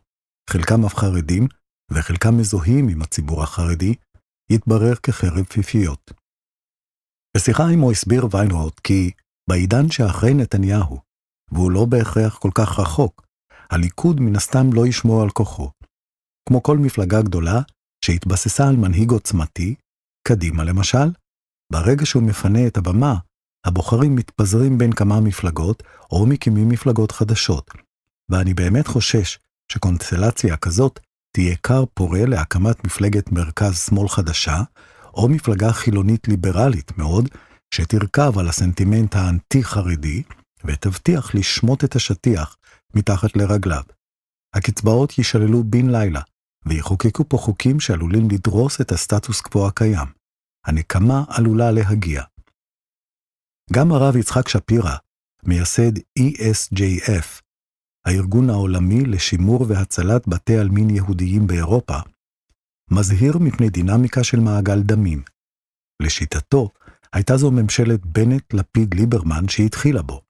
חלקם 0.51 0.85
אף 0.85 0.95
חרדים 0.95 1.49
וחלקם 1.91 2.39
מזוהים 2.39 2.89
עם 2.89 3.03
הציבור 3.03 3.43
החרדי, 3.43 3.95
יתברר 4.51 4.95
כחרב 4.95 5.45
פיפיות. 5.45 6.11
בשיחה 7.37 7.69
עמו 7.69 7.91
הסביר 7.91 8.27
ויינרוט 8.31 8.81
כי 8.81 9.11
בעידן 9.49 9.91
שאחרי 9.91 10.35
נתניהו, 10.35 11.01
והוא 11.53 11.71
לא 11.71 11.85
בהכרח 11.85 12.39
כל 12.39 12.51
כך 12.55 12.79
רחוק, 12.79 13.27
הליכוד 13.71 14.21
מן 14.21 14.37
הסתם 14.37 14.73
לא 14.73 14.87
ישמור 14.87 15.23
על 15.23 15.31
כוחו. 15.31 15.71
כמו 16.49 16.63
כל 16.63 16.79
מפלגה 16.79 17.23
גדולה 17.23 17.61
שהתבססה 18.05 18.69
על 18.69 18.77
מנהיג 18.77 19.11
עוצמתי, 19.11 19.75
קדימה 20.29 20.65
למשל, 20.65 21.09
ברגע 21.73 22.07
שהוא 22.07 22.23
מפנה 22.23 22.67
את 22.67 22.77
הבמה, 22.77 23.15
הבוחרים 23.67 24.17
מתפזרים 24.17 24.79
בין 24.79 24.93
כמה 24.93 25.21
מפלגות 25.21 25.83
או 26.13 26.27
מקימים 26.27 26.69
מפלגות 26.69 27.13
חדשות, 27.13 27.71
ואני 28.31 28.55
באמת 28.55 28.87
חושש 28.87 29.39
שקונסטלציה 29.73 30.57
כזאת 30.57 31.01
תהיה 31.35 31.57
כר 31.57 31.85
פורה 31.95 32.27
להקמת 32.27 32.85
מפלגת 32.85 33.33
מרכז-שמאל 33.33 34.09
חדשה, 34.09 34.63
או 35.15 35.29
מפלגה 35.29 35.73
חילונית 35.73 36.29
ליברלית 36.29 36.99
מאוד, 36.99 37.29
שתרכב 37.75 38.39
על 38.39 38.49
הסנטימנט 38.49 39.15
האנטי-חרדי, 39.17 40.23
ותבטיח 40.65 41.35
לשמוט 41.35 41.85
את 41.85 41.97
השטיח 41.97 42.57
מתחת 42.95 43.37
לרגליו. 43.37 43.83
הקצבאות 44.55 45.19
יישללו 45.19 45.65
בן 45.65 45.91
לילה, 45.91 46.21
ויחוקקו 46.67 47.29
פה 47.29 47.37
חוקים 47.37 47.81
שעלולים 47.81 48.29
לדרוס 48.31 48.81
את 48.81 48.93
הסטטוס 48.93 49.41
קוו 49.41 49.67
הקיים. 49.67 50.09
הנקמה 50.67 51.25
עלולה 51.29 51.71
להגיע. 51.71 52.23
גם 53.73 53.93
הרב 53.93 54.17
יצחק 54.17 54.49
שפירא, 54.49 54.97
מייסד 55.43 55.99
ESJF, 56.19 57.44
הארגון 58.07 58.51
העולמי 58.51 59.05
לשימור 59.05 59.65
והצלת 59.69 60.29
בתי 60.29 60.57
עלמין 60.57 60.91
יהודיים 60.91 61.47
באירופה, 61.47 61.99
מזהיר 62.91 63.39
מפני 63.39 63.71
דינמיקה 63.71 64.25
של 64.25 64.41
מעגל 64.41 64.83
דמים. 64.83 65.23
לשיטתו, 66.03 66.71
הייתה 67.13 67.37
זו 67.37 67.51
ממשלת 67.51 68.07
בנט-לפיד-ליברמן 68.07 69.49
שהתחילה 69.49 70.03
בו. 70.03 70.21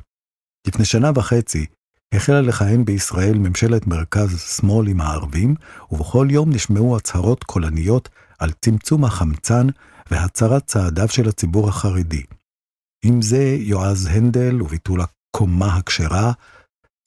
לפני 0.66 0.84
שנה 0.84 1.10
וחצי 1.14 1.66
החלה 2.14 2.40
לכהן 2.40 2.84
בישראל 2.84 3.38
ממשלת 3.38 3.86
מרכז-שמאל 3.86 4.88
עם 4.88 5.00
הערבים, 5.00 5.54
ובכל 5.90 6.28
יום 6.30 6.50
נשמעו 6.52 6.96
הצהרות 6.96 7.44
קולניות 7.44 8.08
על 8.38 8.50
צמצום 8.60 9.04
החמצן 9.04 9.66
והצרת 10.10 10.66
צעדיו 10.66 11.08
של 11.08 11.28
הציבור 11.28 11.68
החרדי. 11.68 12.22
אם 13.04 13.22
זה 13.22 13.56
יועז 13.58 14.06
הנדל 14.06 14.62
וביטול 14.62 15.00
הקומה 15.00 15.76
הכשרה, 15.76 16.32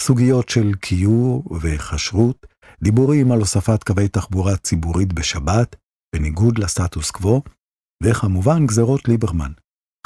סוגיות 0.02 0.50
של 0.50 0.74
קיור 0.74 1.44
וכשרות, 1.62 2.46
דיבורים 2.84 3.32
על 3.32 3.40
הוספת 3.40 3.84
קווי 3.84 4.08
תחבורה 4.08 4.58
ציבורית 4.58 5.14
בשבת, 5.14 5.76
בניגוד 6.16 6.58
לסטטוס 6.58 7.12
קוו, 7.12 7.42
וכמובן 8.04 8.66
גזרות 8.68 9.08
ליברמן. 9.08 9.52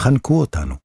חנקו 0.02 0.40
אותנו. 0.40 0.76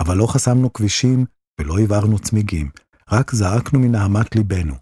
אבל 0.00 0.16
לא 0.16 0.26
חסמנו 0.26 0.72
כבישים 0.72 1.24
ולא 1.60 1.78
הבערנו 1.78 2.18
צמיגים, 2.18 2.70
רק 3.10 3.34
זעקנו 3.34 3.80
מנהמת 3.80 4.36
ליבנו. 4.36 4.74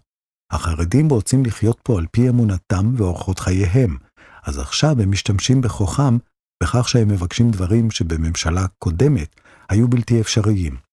החרדים 0.51 1.09
רוצים 1.09 1.45
לחיות 1.45 1.79
פה 1.83 1.97
על 1.97 2.05
פי 2.11 2.29
אמונתם 2.29 2.93
ואורחות 2.97 3.39
חייהם, 3.39 3.97
אז 4.43 4.57
עכשיו 4.57 5.01
הם 5.01 5.11
משתמשים 5.11 5.61
בכוחם 5.61 6.17
בכך 6.63 6.89
שהם 6.89 7.07
מבקשים 7.07 7.51
דברים 7.51 7.91
שבממשלה 7.91 8.65
קודמת 8.79 9.41
היו 9.69 9.87
בלתי 9.87 10.21
אפשריים. 10.21 10.86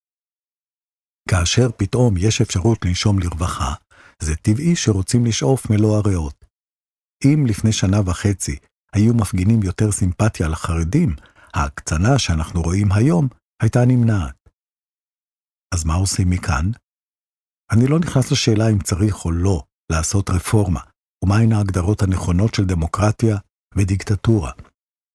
כאשר 1.31 1.69
פתאום 1.77 2.15
יש 2.19 2.41
אפשרות 2.41 2.85
לנשום 2.85 3.19
לרווחה, 3.19 3.75
זה 4.23 4.37
טבעי 4.37 4.77
שרוצים 4.77 5.27
לשאוף 5.27 5.71
מלוא 5.71 5.97
הריאות. 5.97 6.45
אם 7.25 7.47
לפני 7.47 7.73
שנה 7.73 8.01
וחצי 8.07 8.57
היו 8.93 9.15
מפגינים 9.15 9.63
יותר 9.63 9.93
סימפתיה 9.93 10.49
לחרדים, 10.49 11.17
ההקצנה 11.55 12.19
שאנחנו 12.19 12.63
רואים 12.63 12.93
היום 12.93 13.29
הייתה 13.63 13.85
נמנעת. 13.85 14.49
אז 15.75 15.85
מה 15.85 15.95
עושים 15.95 16.31
מכאן? 16.31 16.71
אני 17.73 17.87
לא 17.87 17.99
נכנס 17.99 18.33
לשאלה 18.33 18.69
אם 18.69 18.79
צריך 18.79 19.25
או 19.25 19.31
לא 19.31 19.63
לעשות 19.93 20.31
רפורמה, 20.31 20.81
ומהן 21.25 21.53
ההגדרות 21.53 22.03
הנכונות 22.03 22.55
של 22.55 22.65
דמוקרטיה 22.65 23.37
ודיקטטורה. 23.77 24.53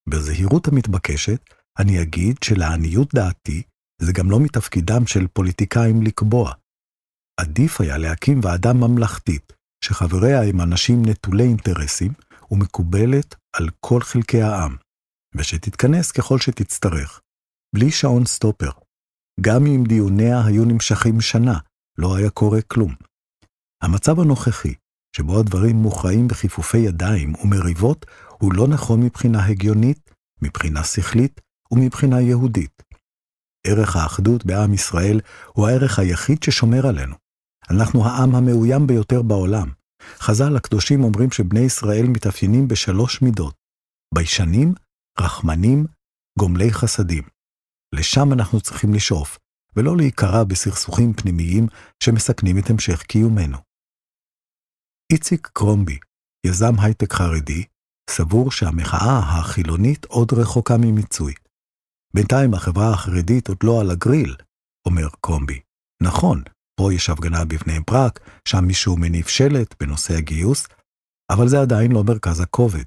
בזהירות 0.10 0.68
המתבקשת, 0.68 1.42
אני 1.80 2.02
אגיד 2.02 2.36
שלעניות 2.44 3.14
דעתי, 3.14 3.64
זה 4.02 4.12
גם 4.14 4.32
לא 4.32 4.40
מתפקידם 4.40 5.08
של 5.08 5.28
פוליטיקאים 5.28 6.02
לקבוע. 6.02 6.54
עדיף 7.40 7.82
היה 7.82 7.98
להקים 7.98 8.40
ועדה 8.44 8.74
ממלכתית, 8.74 9.54
שחבריה 9.86 10.44
הם 10.44 10.62
אנשים 10.62 11.02
נטולי 11.06 11.44
אינטרסים 11.44 12.12
ומקובלת 12.52 13.36
על 13.56 13.70
כל 13.80 14.02
חלקי 14.02 14.42
העם, 14.42 14.76
ושתתכנס 15.36 16.12
ככל 16.12 16.40
שתצטרך, 16.40 17.22
בלי 17.76 17.92
שעון 17.92 18.26
סטופר. 18.26 18.72
גם 19.42 19.66
אם 19.66 19.84
דיוניה 19.88 20.46
היו 20.46 20.66
נמשכים 20.66 21.22
שנה, 21.22 21.60
לא 21.98 22.16
היה 22.16 22.30
קורה 22.30 22.62
כלום. 22.62 22.96
המצב 23.84 24.20
הנוכחי, 24.20 24.74
שבו 25.16 25.40
הדברים 25.40 25.76
מוכרעים 25.76 26.28
בכיפופי 26.28 26.78
ידיים 26.78 27.36
ומריבות, 27.36 28.06
הוא 28.40 28.54
לא 28.54 28.68
נכון 28.68 29.02
מבחינה 29.04 29.46
הגיונית, 29.46 30.12
מבחינה 30.42 30.84
שכלית 30.84 31.42
ומבחינה 31.72 32.22
יהודית. 32.22 32.89
ערך 33.68 33.96
האחדות 33.96 34.46
בעם 34.46 34.74
ישראל 34.74 35.20
הוא 35.54 35.68
הערך 35.68 36.00
היחיד 36.00 36.44
ששומר 36.44 36.88
עלינו. 36.88 37.16
אנחנו 37.70 38.06
העם 38.06 38.36
המאוים 38.36 38.88
ביותר 38.88 39.22
בעולם. 39.22 39.70
חז"ל 40.20 40.56
הקדושים 40.58 41.04
אומרים 41.04 41.32
שבני 41.32 41.60
ישראל 41.60 42.06
מתאפיינים 42.08 42.68
בשלוש 42.68 43.22
מידות, 43.22 43.56
ביישנים, 44.14 44.74
רחמנים, 45.20 45.86
גומלי 46.40 46.72
חסדים. 46.72 47.24
לשם 47.96 48.34
אנחנו 48.34 48.62
צריכים 48.62 48.94
לשאוף, 48.94 49.38
ולא 49.76 49.98
להיקרע 49.98 50.44
בסכסוכים 50.44 51.14
פנימיים 51.14 51.68
שמסכנים 52.04 52.58
את 52.58 52.70
המשך 52.70 53.04
קיומנו. 53.04 53.58
איציק 55.12 55.50
קרומבי, 55.54 56.00
יזם 56.46 56.80
הייטק 56.80 57.14
חרדי, 57.14 57.64
סבור 58.10 58.52
שהמחאה 58.52 59.20
החילונית 59.20 60.06
עוד 60.06 60.34
רחוקה 60.34 60.78
ממיצוי. 60.78 61.34
בינתיים 62.14 62.54
החברה 62.54 62.94
החרדית 62.94 63.48
עוד 63.48 63.58
לא 63.64 63.82
על 63.82 63.92
הגריל, 63.92 64.36
אומר 64.88 65.08
קרומבי. 65.22 65.60
נכון, 66.04 66.44
פה 66.80 66.94
יש 66.94 67.10
הפגנה 67.10 67.46
בבני 67.46 67.80
ברק, 67.88 68.20
שם 68.48 68.66
מישהו 68.66 68.98
מניף 68.98 69.28
שלט 69.28 69.76
בנושא 69.84 70.14
הגיוס, 70.14 70.68
אבל 71.32 71.48
זה 71.48 71.62
עדיין 71.62 71.92
לא 71.92 72.04
מרכז 72.04 72.40
הכובד. 72.40 72.84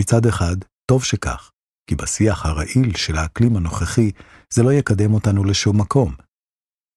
מצד 0.00 0.26
אחד, 0.26 0.56
טוב 0.90 1.04
שכך, 1.04 1.50
כי 1.90 1.94
בשיח 1.94 2.46
הרעיל 2.46 2.96
של 2.96 3.16
האקלים 3.16 3.56
הנוכחי 3.56 4.10
זה 4.54 4.62
לא 4.62 4.72
יקדם 4.72 5.14
אותנו 5.14 5.44
לשום 5.44 5.80
מקום. 5.80 6.14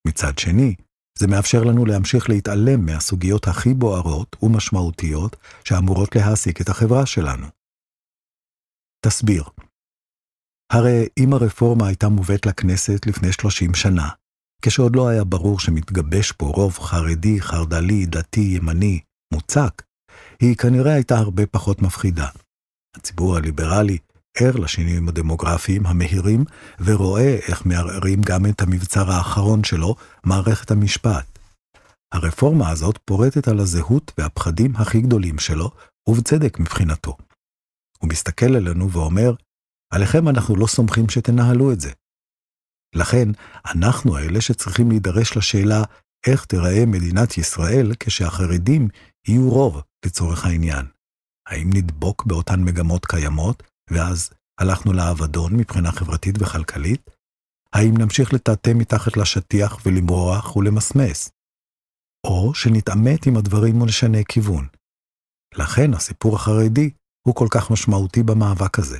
מצד 0.08 0.38
שני, 0.38 0.75
זה 1.19 1.27
מאפשר 1.27 1.63
לנו 1.63 1.86
להמשיך 1.86 2.30
להתעלם 2.30 2.86
מהסוגיות 2.86 3.47
הכי 3.47 3.73
בוערות 3.73 4.36
ומשמעותיות 4.43 5.36
שאמורות 5.63 6.15
להעסיק 6.15 6.62
את 6.62 6.69
החברה 6.69 7.06
שלנו. 7.06 7.47
תסביר. 9.06 9.43
הרי 10.71 11.07
אם 11.17 11.34
הרפורמה 11.34 11.88
הייתה 11.88 12.10
מובאת 12.10 12.45
לכנסת 12.45 13.05
לפני 13.07 13.31
30 13.31 13.73
שנה, 13.73 14.10
כשעוד 14.62 14.95
לא 14.95 15.07
היה 15.07 15.23
ברור 15.23 15.60
שמתגבש 15.60 16.31
פה 16.31 16.45
רוב 16.45 16.79
חרדי, 16.79 17.41
חרד"לי, 17.41 18.05
דתי, 18.05 18.39
ימני, 18.39 18.99
מוצק, 19.34 19.81
היא 20.39 20.55
כנראה 20.55 20.93
הייתה 20.93 21.17
הרבה 21.17 21.45
פחות 21.45 21.81
מפחידה. 21.81 22.27
הציבור 22.95 23.38
הליברלי 23.38 23.97
ער 24.38 24.55
לשינויים 24.55 25.10
הדמוגרפיים 25.10 25.86
המהירים, 25.86 26.45
ורואה 26.79 27.36
איך 27.47 27.65
מערערים 27.65 28.21
גם 28.21 28.45
את 28.45 28.62
המבצר 28.62 29.12
האחרון 29.12 29.63
שלו, 29.63 29.95
מערכת 30.23 30.71
המשפט. 30.71 31.39
הרפורמה 32.12 32.69
הזאת 32.69 32.99
פורטת 33.05 33.47
על 33.47 33.60
הזהות 33.60 34.12
והפחדים 34.17 34.75
הכי 34.75 35.01
גדולים 35.01 35.39
שלו, 35.39 35.71
ובצדק 36.07 36.60
מבחינתו. 36.60 37.17
הוא 37.97 38.10
מסתכל 38.10 38.55
עלינו 38.55 38.91
ואומר, 38.91 39.34
עליכם 39.91 40.27
אנחנו 40.27 40.56
לא 40.56 40.67
סומכים 40.67 41.10
שתנהלו 41.10 41.71
את 41.71 41.80
זה. 41.80 41.91
לכן, 42.95 43.27
אנחנו 43.73 44.17
האלה 44.17 44.41
שצריכים 44.41 44.89
להידרש 44.89 45.38
לשאלה 45.38 45.84
איך 46.27 46.45
תיראה 46.45 46.86
מדינת 46.86 47.38
ישראל 47.38 47.91
כשהחרדים 47.99 48.88
יהיו 49.27 49.49
רוב 49.49 49.82
לצורך 50.06 50.45
העניין. 50.45 50.86
האם 51.47 51.69
נדבוק 51.73 52.25
באותן 52.25 52.63
מגמות 52.63 53.06
קיימות, 53.06 53.63
ואז 53.89 54.30
הלכנו 54.60 54.93
לאבדון 54.93 55.56
מבחינה 55.56 55.91
חברתית 55.91 56.36
וכלכלית? 56.41 57.10
האם 57.73 57.97
נמשיך 57.97 58.34
לטאטא 58.34 58.71
מתחת 58.75 59.17
לשטיח 59.17 59.77
ולמרוח 59.86 60.56
ולמסמס? 60.56 61.32
או 62.27 62.54
שנתעמת 62.54 63.25
עם 63.25 63.38
הדברים 63.38 63.82
ונשנה 63.82 64.23
כיוון. 64.23 64.67
לכן 65.56 65.93
הסיפור 65.93 66.36
החרדי 66.36 66.89
הוא 67.27 67.36
כל 67.36 67.47
כך 67.51 67.71
משמעותי 67.71 68.23
במאבק 68.23 68.80
הזה. 68.80 68.99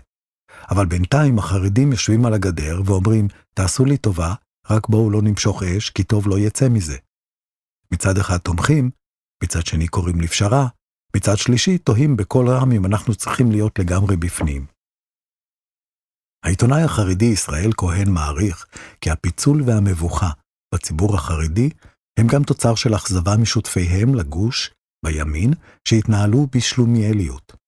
אבל 0.71 0.85
בינתיים 0.85 1.39
החרדים 1.39 1.91
יושבים 1.91 2.25
על 2.25 2.33
הגדר 2.33 2.81
ואומרים, 2.85 3.27
תעשו 3.53 3.85
לי 3.85 3.97
טובה, 3.97 4.33
רק 4.69 4.89
בואו 4.89 5.11
לא 5.11 5.21
נמשוך 5.21 5.63
אש, 5.63 5.89
כי 5.89 6.03
טוב 6.03 6.27
לא 6.27 6.39
יצא 6.39 6.69
מזה. 6.69 6.97
מצד 7.93 8.17
אחד 8.17 8.37
תומכים, 8.37 8.89
מצד 9.43 9.65
שני 9.65 9.87
קוראים 9.87 10.21
לפשרה, 10.21 10.67
מצד 11.15 11.37
שלישי 11.37 11.77
תוהים 11.77 12.17
בקול 12.17 12.49
רם 12.49 12.71
אם 12.71 12.85
אנחנו 12.85 13.15
צריכים 13.15 13.51
להיות 13.51 13.79
לגמרי 13.79 14.17
בפנים. 14.17 14.65
העיתונאי 16.45 16.81
החרדי 16.81 17.25
ישראל 17.25 17.71
כהן 17.77 18.09
מעריך 18.09 18.67
כי 19.01 19.09
הפיצול 19.09 19.61
והמבוכה 19.65 20.29
בציבור 20.73 21.15
החרדי 21.15 21.69
הם 22.19 22.27
גם 22.27 22.43
תוצר 22.43 22.75
של 22.75 22.95
אכזבה 22.95 23.37
משותפיהם 23.37 24.15
לגוש, 24.15 24.71
בימין, 25.05 25.53
שהתנהלו 25.87 26.47
בשלומיאליות. 26.55 27.61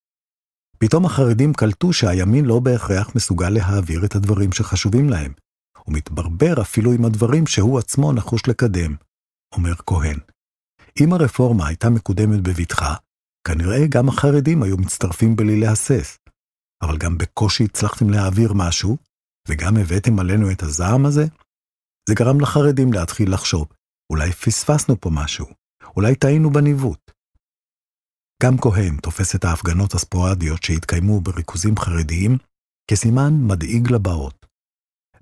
פתאום 0.85 1.05
החרדים 1.05 1.53
קלטו 1.53 1.93
שהימין 1.93 2.45
לא 2.45 2.59
בהכרח 2.59 3.15
מסוגל 3.15 3.49
להעביר 3.49 4.05
את 4.05 4.15
הדברים 4.15 4.51
שחשובים 4.51 5.09
להם, 5.09 5.33
ומתברבר 5.87 6.61
אפילו 6.61 6.91
עם 6.91 7.05
הדברים 7.05 7.47
שהוא 7.47 7.79
עצמו 7.79 8.13
נחוש 8.13 8.47
לקדם, 8.47 8.95
אומר 9.55 9.75
כהן. 9.75 10.17
אם 11.01 11.13
הרפורמה 11.13 11.67
הייתה 11.67 11.89
מקודמת 11.89 12.41
בבטחה, 12.41 12.95
כנראה 13.47 13.87
גם 13.89 14.09
החרדים 14.09 14.63
היו 14.63 14.77
מצטרפים 14.77 15.35
בלי 15.35 15.59
להסס. 15.59 16.17
אבל 16.83 16.97
גם 16.97 17.17
בקושי 17.17 17.63
הצלחתם 17.63 18.09
להעביר 18.09 18.53
משהו, 18.53 18.97
וגם 19.47 19.77
הבאתם 19.77 20.19
עלינו 20.19 20.51
את 20.51 20.63
הזעם 20.63 21.05
הזה? 21.05 21.25
זה 22.09 22.15
גרם 22.15 22.39
לחרדים 22.39 22.93
להתחיל 22.93 23.33
לחשוב, 23.33 23.67
אולי 24.09 24.31
פספסנו 24.31 25.01
פה 25.01 25.09
משהו, 25.13 25.47
אולי 25.95 26.15
טעינו 26.15 26.49
בניווט. 26.49 27.11
גם 28.43 28.57
כהן 28.57 28.97
תופס 28.97 29.35
את 29.35 29.45
ההפגנות 29.45 29.93
הספורדיות 29.93 30.63
שהתקיימו 30.63 31.21
בריכוזים 31.21 31.77
חרדיים 31.77 32.37
כסימן 32.91 33.33
מדאיג 33.47 33.91
לבאות. 33.91 34.45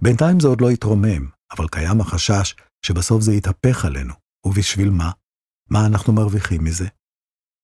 בינתיים 0.02 0.40
זה 0.40 0.48
עוד 0.48 0.62
לא 0.62 0.70
התרומם, 0.70 1.30
אבל 1.52 1.68
קיים 1.68 2.02
החשש 2.02 2.56
שבסוף 2.86 3.22
זה 3.22 3.34
יתהפך 3.34 3.86
עלינו, 3.86 4.14
ובשביל 4.46 4.90
מה? 4.90 5.12
מה 5.70 5.86
אנחנו 5.86 6.14
מרוויחים 6.14 6.64
מזה? 6.64 6.88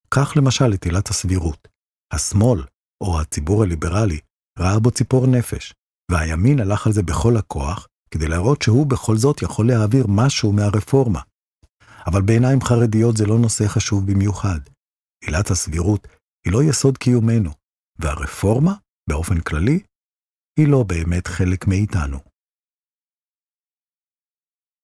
קח 0.10 0.38
למשל 0.38 0.74
את 0.74 0.86
עילת 0.86 1.08
הסבירות. 1.08 1.68
השמאל, 2.14 2.64
או 3.04 3.22
הציבור 3.22 3.64
הליברלי, 3.64 4.20
ראה 4.60 4.80
בו 4.80 4.92
ציפור 4.92 5.28
נפש, 5.28 5.74
והימין 6.12 6.60
הלך 6.60 6.88
על 6.88 6.94
זה 6.94 7.04
בכל 7.04 7.38
הכוח, 7.38 7.88
כדי 8.12 8.28
להראות 8.28 8.62
שהוא 8.62 8.88
בכל 8.88 9.18
זאת 9.18 9.42
יכול 9.42 9.68
להעביר 9.68 10.06
משהו 10.10 10.52
מהרפורמה. 10.52 11.22
אבל 12.08 12.22
בעיניים 12.22 12.62
חרדיות 12.62 13.18
זה 13.18 13.26
לא 13.26 13.40
נושא 13.40 13.68
חשוב 13.68 14.12
במיוחד. 14.12 14.60
עילת 15.26 15.52
הסבירות 15.52 16.08
היא 16.46 16.54
לא 16.54 16.64
יסוד 16.64 16.98
קיומנו, 16.98 17.52
והרפורמה, 18.00 18.74
באופן 19.10 19.40
כללי, 19.40 19.80
היא 20.60 20.68
לא 20.68 20.84
באמת 20.84 21.28
חלק 21.28 21.68
מאיתנו. 21.68 22.27